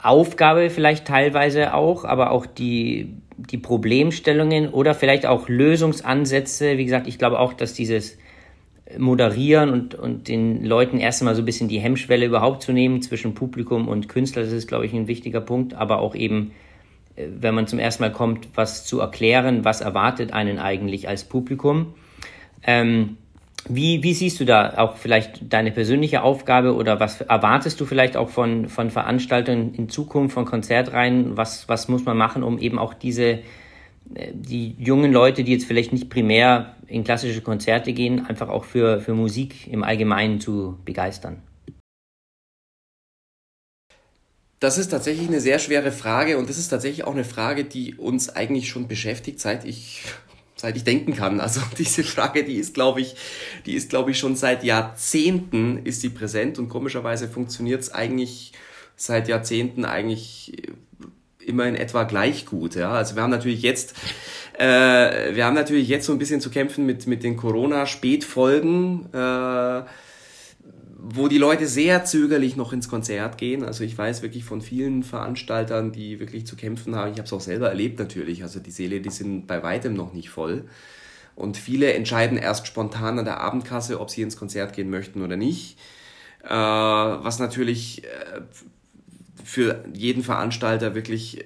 Aufgabe 0.00 0.68
vielleicht 0.68 1.06
teilweise 1.06 1.74
auch, 1.74 2.04
aber 2.04 2.32
auch 2.32 2.44
die, 2.44 3.14
die 3.36 3.58
Problemstellungen 3.58 4.68
oder 4.68 4.94
vielleicht 4.94 5.26
auch 5.26 5.48
Lösungsansätze? 5.48 6.76
Wie 6.76 6.84
gesagt, 6.84 7.06
ich 7.06 7.18
glaube 7.18 7.38
auch, 7.38 7.52
dass 7.52 7.72
dieses 7.72 8.18
moderieren 8.96 9.70
und, 9.70 9.94
und 9.94 10.28
den 10.28 10.64
Leuten 10.64 10.98
erst 10.98 11.20
einmal 11.20 11.34
so 11.34 11.42
ein 11.42 11.44
bisschen 11.44 11.68
die 11.68 11.80
Hemmschwelle 11.80 12.24
überhaupt 12.24 12.62
zu 12.62 12.72
nehmen 12.72 13.02
zwischen 13.02 13.34
Publikum 13.34 13.88
und 13.88 14.08
Künstler. 14.08 14.42
Das 14.42 14.52
ist, 14.52 14.68
glaube 14.68 14.86
ich, 14.86 14.94
ein 14.94 15.08
wichtiger 15.08 15.40
Punkt. 15.40 15.74
Aber 15.74 15.98
auch 15.98 16.14
eben, 16.14 16.52
äh, 17.16 17.26
wenn 17.38 17.54
man 17.54 17.66
zum 17.66 17.78
ersten 17.78 18.02
Mal 18.02 18.12
kommt, 18.12 18.48
was 18.54 18.86
zu 18.86 19.00
erklären, 19.00 19.64
was 19.64 19.80
erwartet 19.80 20.32
einen 20.32 20.58
eigentlich 20.58 21.08
als 21.08 21.24
Publikum. 21.24 21.94
Ähm, 22.62 23.18
wie, 23.68 24.02
wie 24.02 24.14
siehst 24.14 24.40
du 24.40 24.46
da 24.46 24.74
auch 24.78 24.96
vielleicht 24.96 25.52
deine 25.52 25.72
persönliche 25.72 26.22
Aufgabe 26.22 26.74
oder 26.74 27.00
was 27.00 27.20
erwartest 27.20 27.80
du 27.80 27.84
vielleicht 27.84 28.16
auch 28.16 28.30
von, 28.30 28.68
von 28.68 28.88
Veranstaltungen 28.88 29.74
in 29.74 29.90
Zukunft, 29.90 30.32
von 30.32 30.46
Konzertreihen? 30.46 31.36
Was, 31.36 31.68
was 31.68 31.88
muss 31.88 32.04
man 32.04 32.16
machen, 32.16 32.42
um 32.42 32.58
eben 32.58 32.78
auch 32.78 32.94
diese 32.94 33.40
die 34.32 34.74
jungen 34.78 35.12
Leute, 35.12 35.44
die 35.44 35.52
jetzt 35.52 35.66
vielleicht 35.66 35.92
nicht 35.92 36.08
primär 36.08 36.74
in 36.88 37.04
klassische 37.04 37.40
Konzerte 37.40 37.92
gehen, 37.92 38.26
einfach 38.26 38.48
auch 38.48 38.64
für, 38.64 39.00
für 39.00 39.14
Musik 39.14 39.66
im 39.68 39.84
Allgemeinen 39.84 40.40
zu 40.40 40.78
begeistern? 40.84 41.42
Das 44.60 44.76
ist 44.76 44.88
tatsächlich 44.88 45.28
eine 45.28 45.40
sehr 45.40 45.60
schwere 45.60 45.92
Frage 45.92 46.36
und 46.36 46.48
das 46.48 46.58
ist 46.58 46.68
tatsächlich 46.68 47.04
auch 47.04 47.12
eine 47.12 47.24
Frage, 47.24 47.64
die 47.64 47.94
uns 47.94 48.28
eigentlich 48.28 48.68
schon 48.68 48.88
beschäftigt, 48.88 49.38
seit 49.38 49.64
ich 49.64 50.02
seit 50.60 50.76
ich 50.76 50.84
denken 50.84 51.14
kann. 51.14 51.40
Also 51.40 51.60
diese 51.78 52.02
Frage, 52.04 52.44
die 52.44 52.56
ist, 52.56 52.74
glaube 52.74 53.00
ich, 53.00 53.14
die 53.66 53.74
ist, 53.74 53.90
glaube 53.90 54.10
ich, 54.10 54.18
schon 54.18 54.36
seit 54.36 54.64
Jahrzehnten 54.64 55.84
ist 55.84 56.00
sie 56.00 56.10
präsent 56.10 56.58
und 56.58 56.68
komischerweise 56.68 57.28
funktioniert 57.28 57.82
es 57.82 57.94
eigentlich 57.94 58.52
seit 58.96 59.28
Jahrzehnten 59.28 59.84
eigentlich 59.84 60.72
immer 61.38 61.66
in 61.66 61.76
etwa 61.76 62.02
gleich 62.02 62.44
gut. 62.44 62.74
Ja? 62.74 62.92
Also 62.92 63.14
wir 63.14 63.22
haben 63.22 63.30
natürlich 63.30 63.62
jetzt, 63.62 63.94
äh, 64.58 65.36
wir 65.36 65.44
haben 65.44 65.54
natürlich 65.54 65.88
jetzt 65.88 66.06
so 66.06 66.12
ein 66.12 66.18
bisschen 66.18 66.40
zu 66.40 66.50
kämpfen 66.50 66.84
mit, 66.84 67.06
mit 67.06 67.22
den 67.22 67.36
Corona-Spätfolgen, 67.36 69.12
äh, 69.12 69.82
wo 70.96 71.28
die 71.28 71.38
Leute 71.38 71.68
sehr 71.68 72.04
zögerlich 72.04 72.56
noch 72.56 72.72
ins 72.72 72.88
Konzert 72.88 73.38
gehen. 73.38 73.64
Also 73.64 73.84
ich 73.84 73.96
weiß 73.96 74.20
wirklich 74.22 74.44
von 74.44 74.60
vielen 74.60 75.04
Veranstaltern, 75.04 75.92
die 75.92 76.18
wirklich 76.18 76.44
zu 76.44 76.56
kämpfen 76.56 76.96
haben. 76.96 77.12
Ich 77.12 77.18
habe 77.18 77.26
es 77.26 77.32
auch 77.32 77.40
selber 77.40 77.68
erlebt 77.68 78.00
natürlich. 78.00 78.42
Also 78.42 78.58
die 78.58 78.72
Seele, 78.72 79.00
die 79.00 79.10
sind 79.10 79.46
bei 79.46 79.62
weitem 79.62 79.94
noch 79.94 80.12
nicht 80.12 80.28
voll. 80.28 80.64
Und 81.36 81.56
viele 81.56 81.92
entscheiden 81.92 82.36
erst 82.36 82.66
spontan 82.66 83.20
an 83.20 83.24
der 83.24 83.38
Abendkasse, 83.38 84.00
ob 84.00 84.10
sie 84.10 84.22
ins 84.22 84.36
Konzert 84.36 84.72
gehen 84.72 84.90
möchten 84.90 85.22
oder 85.22 85.36
nicht. 85.36 85.78
Äh, 86.42 86.48
was 86.48 87.38
natürlich 87.38 88.02
äh, 88.02 88.40
für 89.44 89.84
jeden 89.94 90.24
Veranstalter 90.24 90.96
wirklich 90.96 91.44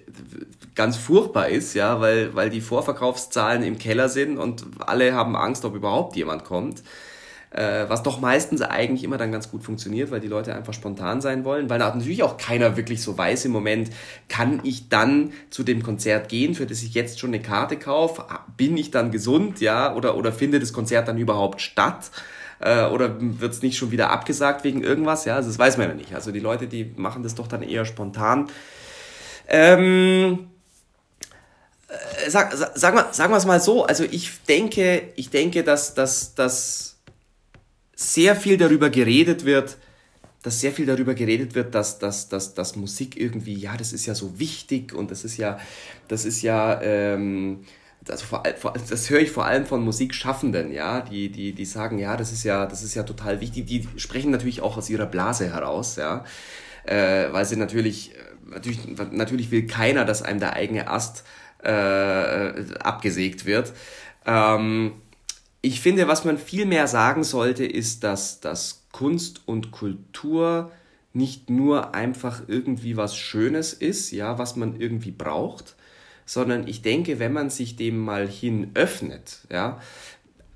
ganz 0.74 0.96
furchtbar 0.96 1.48
ist, 1.48 1.74
ja, 1.74 2.00
weil, 2.00 2.34
weil 2.34 2.50
die 2.50 2.60
Vorverkaufszahlen 2.60 3.62
im 3.62 3.78
Keller 3.78 4.08
sind 4.08 4.38
und 4.38 4.64
alle 4.80 5.14
haben 5.14 5.36
Angst, 5.36 5.64
ob 5.64 5.74
überhaupt 5.74 6.16
jemand 6.16 6.44
kommt. 6.44 6.82
äh, 7.52 7.88
was 7.88 8.02
doch 8.02 8.20
meistens 8.20 8.62
eigentlich 8.62 9.04
immer 9.04 9.18
dann 9.18 9.32
ganz 9.32 9.50
gut 9.50 9.62
funktioniert, 9.62 10.10
weil 10.10 10.20
die 10.20 10.28
Leute 10.28 10.54
einfach 10.54 10.72
spontan 10.72 11.20
sein 11.20 11.44
wollen, 11.44 11.68
weil 11.68 11.78
natürlich 11.78 12.22
auch 12.22 12.36
keiner 12.36 12.76
wirklich 12.76 13.02
so 13.02 13.16
weiß 13.16 13.44
im 13.44 13.52
Moment, 13.52 13.90
kann 14.28 14.60
ich 14.64 14.88
dann 14.88 15.32
zu 15.50 15.62
dem 15.62 15.82
Konzert 15.82 16.28
gehen, 16.28 16.54
für 16.54 16.66
das 16.66 16.82
ich 16.82 16.94
jetzt 16.94 17.20
schon 17.20 17.30
eine 17.30 17.42
Karte 17.42 17.76
kaufe, 17.76 18.24
bin 18.56 18.76
ich 18.76 18.90
dann 18.90 19.10
gesund, 19.10 19.60
ja, 19.60 19.94
oder, 19.94 20.16
oder 20.16 20.32
findet 20.32 20.62
das 20.62 20.72
Konzert 20.72 21.08
dann 21.08 21.18
überhaupt 21.18 21.60
statt? 21.60 22.10
Äh, 22.60 22.86
oder 22.86 23.16
wird 23.18 23.52
es 23.52 23.62
nicht 23.62 23.76
schon 23.76 23.90
wieder 23.90 24.10
abgesagt 24.10 24.64
wegen 24.64 24.82
irgendwas? 24.82 25.24
Ja, 25.24 25.36
also 25.36 25.48
das 25.48 25.58
weiß 25.58 25.76
man 25.78 25.88
ja 25.88 25.94
nicht. 25.94 26.14
Also 26.14 26.30
die 26.32 26.40
Leute, 26.40 26.66
die 26.68 26.92
machen 26.96 27.22
das 27.22 27.34
doch 27.34 27.48
dann 27.48 27.62
eher 27.62 27.84
spontan. 27.84 28.48
Ähm, 29.48 30.38
äh, 30.38 30.51
sag, 32.28 32.52
sag, 32.54 32.72
sag, 32.74 32.94
mal, 32.94 33.12
sagen 33.12 33.32
wir 33.32 33.36
es 33.36 33.46
mal 33.46 33.60
so, 33.60 33.84
also 33.84 34.04
ich 34.04 34.30
denke, 34.48 35.02
ich 35.16 35.30
denke, 35.30 35.64
dass, 35.64 35.94
dass, 35.94 36.34
dass 36.34 36.96
sehr 37.94 38.36
viel 38.36 38.56
darüber 38.56 38.90
geredet 38.90 39.44
wird, 39.44 39.76
dass 40.42 40.60
sehr 40.60 40.72
viel 40.72 40.86
darüber 40.86 41.14
geredet 41.14 41.54
wird, 41.54 41.74
dass, 41.74 41.98
dass, 41.98 42.28
dass, 42.28 42.54
dass 42.54 42.76
Musik 42.76 43.18
irgendwie, 43.18 43.54
ja, 43.54 43.76
das 43.76 43.92
ist 43.92 44.06
ja 44.06 44.14
so 44.14 44.38
wichtig 44.38 44.92
und 44.92 45.10
das 45.10 45.24
ist 45.24 45.36
ja, 45.36 45.58
das 46.08 46.24
ist 46.24 46.42
ja, 46.42 46.80
ähm, 46.82 47.64
also 48.08 48.24
vor, 48.24 48.42
vor, 48.58 48.72
das 48.72 49.10
höre 49.10 49.20
ich 49.20 49.30
vor 49.30 49.44
allem 49.46 49.66
von 49.66 49.84
Musikschaffenden, 49.84 50.72
ja, 50.72 51.02
die, 51.02 51.30
die, 51.30 51.52
die 51.52 51.64
sagen, 51.64 51.98
ja, 51.98 52.16
das 52.16 52.32
ist 52.32 52.42
ja, 52.42 52.66
das 52.66 52.82
ist 52.82 52.94
ja 52.94 53.04
total 53.04 53.40
wichtig. 53.40 53.66
Die 53.66 53.86
sprechen 53.96 54.32
natürlich 54.32 54.60
auch 54.60 54.76
aus 54.76 54.90
ihrer 54.90 55.06
Blase 55.06 55.48
heraus, 55.52 55.94
ja, 55.96 56.24
äh, 56.84 57.32
weil 57.32 57.44
sie 57.44 57.56
natürlich, 57.56 58.12
natürlich, 58.44 58.80
natürlich 59.12 59.52
will 59.52 59.68
keiner, 59.68 60.04
dass 60.04 60.22
einem 60.22 60.40
der 60.40 60.54
eigene 60.54 60.88
Ast 60.88 61.22
äh, 61.62 62.74
abgesägt 62.80 63.46
wird. 63.46 63.72
Ähm, 64.26 64.92
ich 65.60 65.80
finde, 65.80 66.08
was 66.08 66.24
man 66.24 66.38
viel 66.38 66.66
mehr 66.66 66.86
sagen 66.88 67.24
sollte, 67.24 67.64
ist, 67.64 68.02
dass, 68.04 68.40
dass 68.40 68.86
Kunst 68.90 69.42
und 69.46 69.70
Kultur 69.70 70.72
nicht 71.12 71.50
nur 71.50 71.94
einfach 71.94 72.42
irgendwie 72.48 72.96
was 72.96 73.16
Schönes 73.16 73.72
ist, 73.72 74.10
ja, 74.12 74.38
was 74.38 74.56
man 74.56 74.80
irgendwie 74.80 75.10
braucht, 75.10 75.76
sondern 76.24 76.66
ich 76.66 76.82
denke, 76.82 77.18
wenn 77.18 77.32
man 77.32 77.50
sich 77.50 77.76
dem 77.76 77.98
mal 77.98 78.26
hin 78.26 78.70
öffnet, 78.74 79.40
ja, 79.50 79.80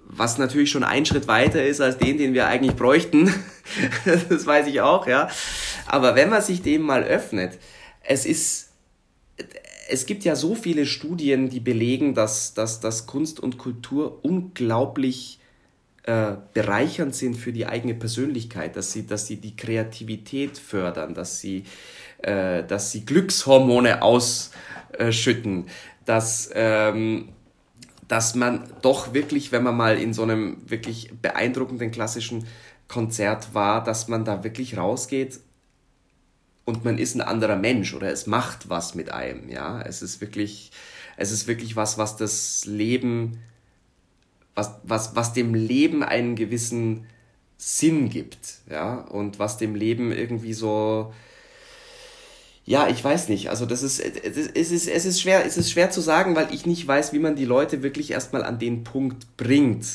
was 0.09 0.38
natürlich 0.38 0.71
schon 0.71 0.85
ein 0.85 1.05
Schritt 1.05 1.29
weiter 1.29 1.64
ist 1.64 1.81
als 1.81 1.99
den, 1.99 2.16
den 2.16 2.33
wir 2.33 2.47
eigentlich 2.47 2.77
bräuchten, 2.77 3.33
das 4.29 4.47
weiß 4.47 4.66
ich 4.69 4.81
auch, 4.81 5.07
ja, 5.07 5.29
aber 5.87 6.14
wenn 6.14 6.31
man 6.31 6.42
sich 6.42 6.62
dem 6.62 6.83
mal 6.83 7.03
öffnet, 7.03 7.59
es 8.03 8.25
ist, 8.25 8.71
es 9.88 10.07
gibt 10.07 10.25
ja 10.25 10.37
so 10.37 10.55
viele 10.55 10.87
Studien, 10.87 11.49
die 11.49 11.61
belegen, 11.61 12.14
dass, 12.14 12.55
dass, 12.55 12.81
dass 12.81 13.07
Kunst 13.07 13.40
und 13.40 13.59
Kultur 13.59 14.25
unglaublich 14.25 15.38
äh, 16.05 16.35
bereichernd 16.55 17.14
sind 17.14 17.35
für 17.35 17.53
die 17.53 17.66
eigene 17.66 17.94
Persönlichkeit, 17.94 18.77
dass 18.77 18.92
sie, 18.92 19.07
dass 19.07 19.27
sie 19.27 19.37
die 19.37 19.57
Kreativität 19.57 20.59
fördern, 20.59 21.14
dass 21.14 21.40
sie, 21.40 21.64
äh, 22.22 22.64
dass 22.64 22.92
sie 22.92 23.05
Glückshormone 23.05 24.03
ausschütten, 24.03 25.66
dass, 26.05 26.51
ähm, 26.55 27.31
dass 28.09 28.35
man 28.35 28.68
doch 28.83 29.14
wirklich, 29.14 29.53
wenn 29.53 29.64
man 29.64 29.77
mal 29.77 29.99
in 29.99 30.14
so 30.14 30.22
einem 30.22 30.59
wirklich 30.66 31.11
beeindruckenden 31.20 31.90
klassischen 31.90 32.46
Konzert 32.88 33.53
war, 33.53 33.83
dass 33.83 34.07
man 34.07 34.25
da 34.25 34.44
wirklich 34.44 34.77
rausgeht 34.77 35.40
und 36.67 36.85
man 36.85 36.99
ist 36.99 37.15
ein 37.15 37.23
anderer 37.23 37.57
Mensch 37.57 37.95
oder 37.95 38.11
es 38.11 38.27
macht 38.27 38.69
was 38.69 38.95
mit 38.95 39.11
einem, 39.11 39.49
ja. 39.49 39.81
Es 39.81 40.03
ist 40.03 40.21
wirklich, 40.21 40.73
es 41.17 41.31
ist 41.31 41.47
wirklich 41.47 41.77
was, 41.77 41.97
was 41.97 42.17
das 42.17 42.67
Leben, 42.67 43.39
was, 44.55 44.73
was, 44.83 45.17
was 45.17 45.33
dem 45.33 45.55
Leben 45.55 46.03
einen 46.03 46.35
gewissen 46.35 47.07
Sinn 47.57 48.11
gibt, 48.11 48.59
ja, 48.69 48.97
und 48.97 49.39
was 49.39 49.57
dem 49.57 49.75
Leben 49.77 50.13
irgendwie 50.13 50.53
so, 50.53 51.15
ja, 52.65 52.89
ich 52.89 53.03
weiß 53.03 53.29
nicht. 53.29 53.49
Also 53.49 53.65
das 53.65 53.85
ist, 53.85 54.01
es 54.01 54.73
ist, 54.73 54.89
es 54.89 55.05
ist 55.05 55.21
schwer, 55.21 55.47
es 55.47 55.57
ist 55.57 55.71
schwer 55.71 55.93
zu 55.93 56.01
sagen, 56.01 56.35
weil 56.35 56.53
ich 56.53 56.67
nicht 56.67 56.87
weiß, 56.87 57.13
wie 57.13 57.21
man 57.21 57.37
die 57.37 57.45
Leute 57.45 57.85
wirklich 57.85 58.11
erstmal 58.11 58.43
an 58.43 58.59
den 58.59 58.83
Punkt 58.83 59.37
bringt, 59.37 59.87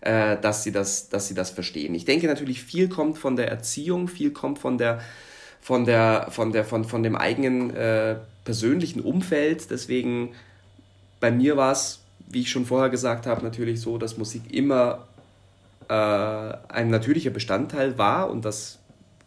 äh, 0.00 0.38
dass 0.40 0.64
sie 0.64 0.72
das, 0.72 1.10
dass 1.10 1.28
sie 1.28 1.34
das 1.34 1.50
verstehen. 1.50 1.94
Ich 1.94 2.06
denke 2.06 2.26
natürlich, 2.26 2.62
viel 2.62 2.88
kommt 2.88 3.18
von 3.18 3.36
der 3.36 3.48
Erziehung, 3.48 4.08
viel 4.08 4.32
kommt 4.32 4.58
von 4.58 4.78
der, 4.78 5.02
von 5.64 5.86
der, 5.86 6.26
von 6.28 6.52
der, 6.52 6.62
von, 6.62 6.84
von 6.84 7.02
dem 7.02 7.16
eigenen 7.16 7.74
äh, 7.74 8.16
persönlichen 8.44 9.00
Umfeld. 9.00 9.70
Deswegen 9.70 10.34
bei 11.20 11.30
mir 11.30 11.56
war 11.56 11.72
es, 11.72 12.00
wie 12.28 12.42
ich 12.42 12.50
schon 12.50 12.66
vorher 12.66 12.90
gesagt 12.90 13.26
habe, 13.26 13.42
natürlich 13.42 13.80
so, 13.80 13.96
dass 13.96 14.18
Musik 14.18 14.52
immer 14.52 15.08
äh, 15.88 15.94
ein 15.94 16.90
natürlicher 16.90 17.30
Bestandteil 17.30 17.96
war 17.96 18.30
und 18.30 18.44
dass 18.44 18.78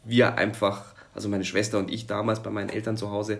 wir 0.05 0.37
einfach, 0.37 0.93
also 1.15 1.27
meine 1.27 1.43
Schwester 1.43 1.79
und 1.79 1.89
ich 1.89 2.05
damals 2.05 2.43
bei 2.43 2.51
meinen 2.51 2.69
Eltern 2.69 2.97
zu 2.97 3.09
Hause, 3.09 3.39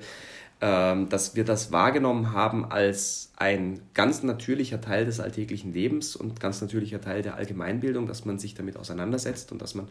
ähm, 0.60 1.07
dass 1.07 1.36
wir 1.36 1.45
das 1.45 1.71
wahrgenommen 1.71 2.33
haben 2.33 2.65
als 2.65 3.31
ein 3.38 3.79
ganz 3.93 4.23
natürlicher 4.23 4.81
Teil 4.81 5.05
des 5.05 5.19
alltäglichen 5.19 5.71
Lebens 5.71 6.15
und 6.15 6.39
ganz 6.39 6.62
natürlicher 6.62 6.99
Teil 6.99 7.21
der 7.21 7.36
Allgemeinbildung, 7.36 8.07
dass 8.07 8.25
man 8.25 8.39
sich 8.39 8.55
damit 8.55 8.75
auseinandersetzt 8.75 9.51
und 9.51 9.62
dass 9.62 9.75
man, 9.75 9.88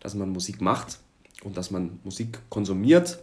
dass 0.00 0.16
man 0.16 0.30
Musik 0.30 0.60
macht 0.60 0.98
und 1.42 1.56
dass 1.56 1.70
man 1.70 1.98
Musik 2.04 2.38
konsumiert. 2.48 3.18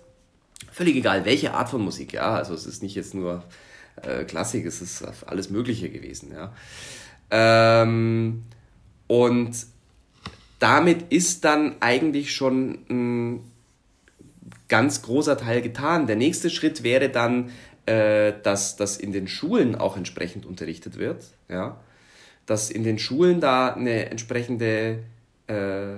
Völlig 0.71 0.95
egal, 0.95 1.25
welche 1.25 1.53
Art 1.53 1.69
von 1.69 1.82
Musik, 1.82 2.13
ja. 2.13 2.36
Also 2.36 2.53
es 2.53 2.65
ist 2.65 2.82
nicht 2.84 2.95
jetzt 2.95 3.13
nur 3.13 3.43
äh, 4.01 4.23
Klassik, 4.23 4.65
es 4.65 4.82
ist 4.82 5.03
alles 5.25 5.49
Mögliche 5.49 5.89
gewesen, 5.89 6.32
ja. 6.34 6.53
Ähm, 7.30 8.43
und 9.08 9.56
damit 10.60 11.12
ist 11.12 11.45
dann 11.45 11.75
eigentlich 11.82 12.34
schon 12.34 12.80
ein 12.89 13.51
ganz 14.67 15.01
großer 15.01 15.38
Teil 15.38 15.62
getan. 15.62 16.08
Der 16.08 16.15
nächste 16.15 16.49
Schritt 16.49 16.84
wäre 16.84 17.10
dann, 17.10 17.51
äh, 17.86 18.34
dass 18.43 18.75
das 18.75 18.97
in 18.97 19.12
den 19.12 19.27
Schulen 19.27 19.75
auch 19.75 19.97
entsprechend 19.97 20.45
unterrichtet 20.45 20.97
wird, 20.97 21.25
ja. 21.49 21.80
Dass 22.45 22.69
in 22.69 22.84
den 22.84 22.97
Schulen 22.97 23.41
da 23.41 23.73
eine 23.73 24.10
entsprechende 24.10 24.99
äh, 25.47 25.97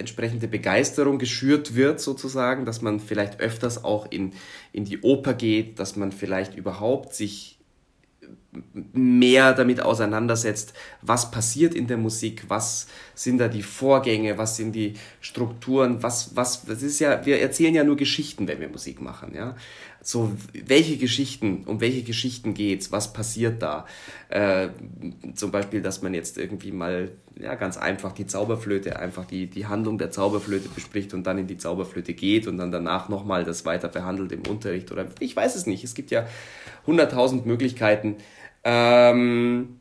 entsprechende 0.00 0.48
Begeisterung 0.48 1.18
geschürt 1.18 1.76
wird, 1.76 2.00
sozusagen, 2.00 2.64
dass 2.64 2.82
man 2.82 2.98
vielleicht 2.98 3.38
öfters 3.38 3.84
auch 3.84 4.10
in, 4.10 4.32
in 4.72 4.84
die 4.84 5.00
Oper 5.02 5.34
geht, 5.34 5.78
dass 5.78 5.94
man 5.94 6.10
vielleicht 6.10 6.56
überhaupt 6.56 7.14
sich 7.14 7.60
mehr 8.92 9.52
damit 9.52 9.80
auseinandersetzt, 9.80 10.74
was 11.02 11.30
passiert 11.30 11.74
in 11.74 11.86
der 11.86 11.96
Musik, 11.96 12.44
was 12.48 12.88
sind 13.14 13.38
da 13.38 13.46
die 13.46 13.62
Vorgänge, 13.62 14.38
was 14.38 14.56
sind 14.56 14.72
die 14.72 14.94
Strukturen, 15.20 16.02
was, 16.02 16.34
was, 16.34 16.64
das 16.64 16.82
ist 16.82 16.98
ja, 16.98 17.24
wir 17.24 17.40
erzählen 17.40 17.74
ja 17.74 17.84
nur 17.84 17.96
Geschichten, 17.96 18.48
wenn 18.48 18.60
wir 18.60 18.68
Musik 18.68 19.00
machen, 19.00 19.34
ja 19.34 19.54
so 20.02 20.32
welche 20.52 20.96
Geschichten, 20.96 21.64
um 21.66 21.80
welche 21.80 22.02
Geschichten 22.02 22.54
geht's, 22.54 22.90
was 22.90 23.12
passiert 23.12 23.62
da. 23.62 23.86
Äh, 24.28 24.68
zum 25.34 25.50
Beispiel, 25.50 25.82
dass 25.82 26.02
man 26.02 26.14
jetzt 26.14 26.38
irgendwie 26.38 26.72
mal 26.72 27.10
ja, 27.38 27.54
ganz 27.54 27.76
einfach 27.76 28.12
die 28.12 28.26
Zauberflöte, 28.26 28.98
einfach 28.98 29.24
die, 29.24 29.46
die 29.48 29.66
Handlung 29.66 29.98
der 29.98 30.10
Zauberflöte 30.10 30.68
bespricht 30.68 31.14
und 31.14 31.26
dann 31.26 31.38
in 31.38 31.46
die 31.46 31.58
Zauberflöte 31.58 32.14
geht 32.14 32.46
und 32.46 32.58
dann 32.58 32.70
danach 32.70 33.08
nochmal 33.08 33.44
das 33.44 33.64
weiter 33.64 33.88
behandelt 33.88 34.32
im 34.32 34.42
Unterricht 34.46 34.90
oder 34.92 35.06
ich 35.20 35.36
weiß 35.36 35.54
es 35.56 35.66
nicht. 35.66 35.84
Es 35.84 35.94
gibt 35.94 36.10
ja 36.10 36.26
hunderttausend 36.86 37.46
Möglichkeiten. 37.46 38.16
Ähm, 38.64 39.80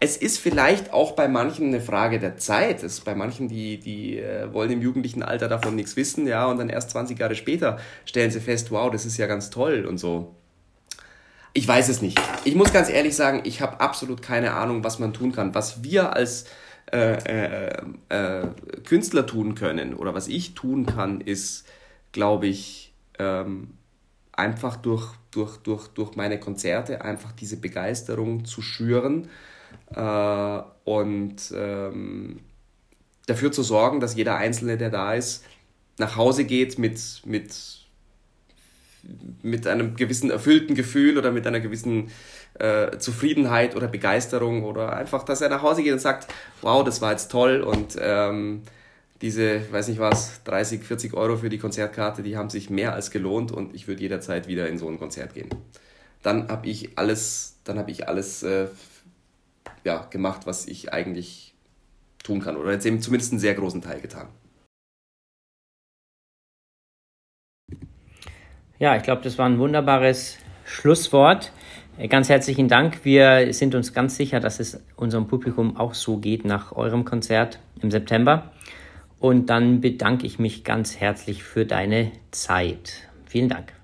es 0.00 0.16
ist 0.16 0.38
vielleicht 0.38 0.92
auch 0.92 1.12
bei 1.12 1.28
manchen 1.28 1.68
eine 1.68 1.80
Frage 1.80 2.18
der 2.18 2.36
Zeit. 2.36 2.82
Es 2.82 2.94
ist 2.94 3.04
bei 3.04 3.14
manchen, 3.14 3.48
die, 3.48 3.78
die 3.78 4.18
äh, 4.18 4.52
wollen 4.52 4.70
im 4.70 4.82
jugendlichen 4.82 5.22
Alter 5.22 5.48
davon 5.48 5.76
nichts 5.76 5.96
wissen, 5.96 6.26
ja, 6.26 6.46
und 6.46 6.58
dann 6.58 6.68
erst 6.68 6.90
20 6.90 7.18
Jahre 7.18 7.34
später 7.34 7.78
stellen 8.04 8.30
sie 8.30 8.40
fest, 8.40 8.70
wow, 8.70 8.90
das 8.90 9.06
ist 9.06 9.16
ja 9.16 9.26
ganz 9.26 9.50
toll 9.50 9.86
und 9.86 9.98
so. 9.98 10.34
Ich 11.52 11.68
weiß 11.68 11.88
es 11.88 12.02
nicht. 12.02 12.20
Ich 12.44 12.56
muss 12.56 12.72
ganz 12.72 12.90
ehrlich 12.90 13.14
sagen, 13.14 13.42
ich 13.44 13.60
habe 13.60 13.80
absolut 13.80 14.22
keine 14.22 14.54
Ahnung, 14.54 14.82
was 14.82 14.98
man 14.98 15.12
tun 15.12 15.30
kann. 15.30 15.54
Was 15.54 15.84
wir 15.84 16.12
als 16.12 16.46
äh, 16.92 17.68
äh, 17.68 17.82
äh, 18.08 18.46
Künstler 18.84 19.24
tun 19.24 19.54
können 19.54 19.94
oder 19.94 20.14
was 20.14 20.26
ich 20.26 20.54
tun 20.54 20.84
kann, 20.84 21.20
ist, 21.20 21.64
glaube 22.10 22.48
ich, 22.48 22.92
ähm, 23.20 23.78
einfach 24.32 24.76
durch, 24.76 25.12
durch, 25.30 25.58
durch, 25.58 25.88
durch 25.88 26.16
meine 26.16 26.40
Konzerte 26.40 27.02
einfach 27.02 27.32
diese 27.32 27.58
Begeisterung 27.58 28.44
zu 28.44 28.60
schüren 28.60 29.28
äh, 29.94 30.62
und 30.84 31.36
ähm, 31.54 32.40
dafür 33.26 33.52
zu 33.52 33.62
sorgen, 33.62 34.00
dass 34.00 34.14
jeder 34.14 34.36
Einzelne, 34.36 34.76
der 34.76 34.90
da 34.90 35.14
ist, 35.14 35.44
nach 35.98 36.16
Hause 36.16 36.44
geht 36.44 36.78
mit, 36.78 37.22
mit, 37.24 37.54
mit 39.42 39.66
einem 39.66 39.96
gewissen 39.96 40.30
erfüllten 40.30 40.74
Gefühl 40.74 41.18
oder 41.18 41.30
mit 41.30 41.46
einer 41.46 41.60
gewissen 41.60 42.10
äh, 42.54 42.98
Zufriedenheit 42.98 43.76
oder 43.76 43.88
Begeisterung 43.88 44.64
oder 44.64 44.96
einfach, 44.96 45.24
dass 45.24 45.40
er 45.40 45.48
nach 45.48 45.62
Hause 45.62 45.82
geht 45.82 45.92
und 45.92 46.00
sagt, 46.00 46.32
wow, 46.62 46.84
das 46.84 47.00
war 47.00 47.12
jetzt 47.12 47.30
toll 47.30 47.60
und 47.60 47.96
ähm, 48.00 48.62
diese, 49.20 49.72
weiß 49.72 49.88
nicht 49.88 50.00
was, 50.00 50.42
30, 50.44 50.82
40 50.82 51.14
Euro 51.14 51.36
für 51.36 51.48
die 51.48 51.58
Konzertkarte, 51.58 52.22
die 52.22 52.36
haben 52.36 52.50
sich 52.50 52.70
mehr 52.70 52.94
als 52.94 53.10
gelohnt 53.10 53.52
und 53.52 53.74
ich 53.74 53.88
würde 53.88 54.02
jederzeit 54.02 54.48
wieder 54.48 54.68
in 54.68 54.78
so 54.78 54.88
ein 54.88 54.98
Konzert 54.98 55.34
gehen. 55.34 55.48
Dann 56.22 56.48
habe 56.48 56.66
ich 56.68 56.98
alles, 56.98 57.56
dann 57.64 57.78
habe 57.78 57.90
ich 57.90 58.08
alles 58.08 58.42
äh, 58.42 58.66
ja, 59.84 60.06
gemacht, 60.10 60.46
was 60.46 60.66
ich 60.66 60.92
eigentlich 60.92 61.54
tun 62.22 62.40
kann. 62.40 62.56
Oder 62.56 62.72
jetzt 62.72 62.86
eben 62.86 63.00
zumindest 63.00 63.32
einen 63.32 63.40
sehr 63.40 63.54
großen 63.54 63.82
Teil 63.82 64.00
getan. 64.00 64.28
Ja, 68.78 68.96
ich 68.96 69.02
glaube, 69.02 69.22
das 69.22 69.38
war 69.38 69.46
ein 69.46 69.58
wunderbares 69.58 70.38
Schlusswort. 70.64 71.52
Äh, 71.96 72.08
ganz 72.08 72.28
herzlichen 72.28 72.68
Dank. 72.68 73.04
Wir 73.04 73.52
sind 73.52 73.74
uns 73.74 73.92
ganz 73.92 74.16
sicher, 74.16 74.40
dass 74.40 74.58
es 74.58 74.82
unserem 74.96 75.28
Publikum 75.28 75.76
auch 75.76 75.94
so 75.94 76.16
geht 76.16 76.44
nach 76.44 76.72
eurem 76.72 77.04
Konzert 77.04 77.60
im 77.80 77.90
September. 77.90 78.52
Und 79.20 79.46
dann 79.48 79.80
bedanke 79.80 80.26
ich 80.26 80.38
mich 80.38 80.64
ganz 80.64 80.98
herzlich 80.98 81.44
für 81.44 81.64
deine 81.64 82.12
Zeit. 82.30 83.08
Vielen 83.26 83.48
Dank. 83.48 83.83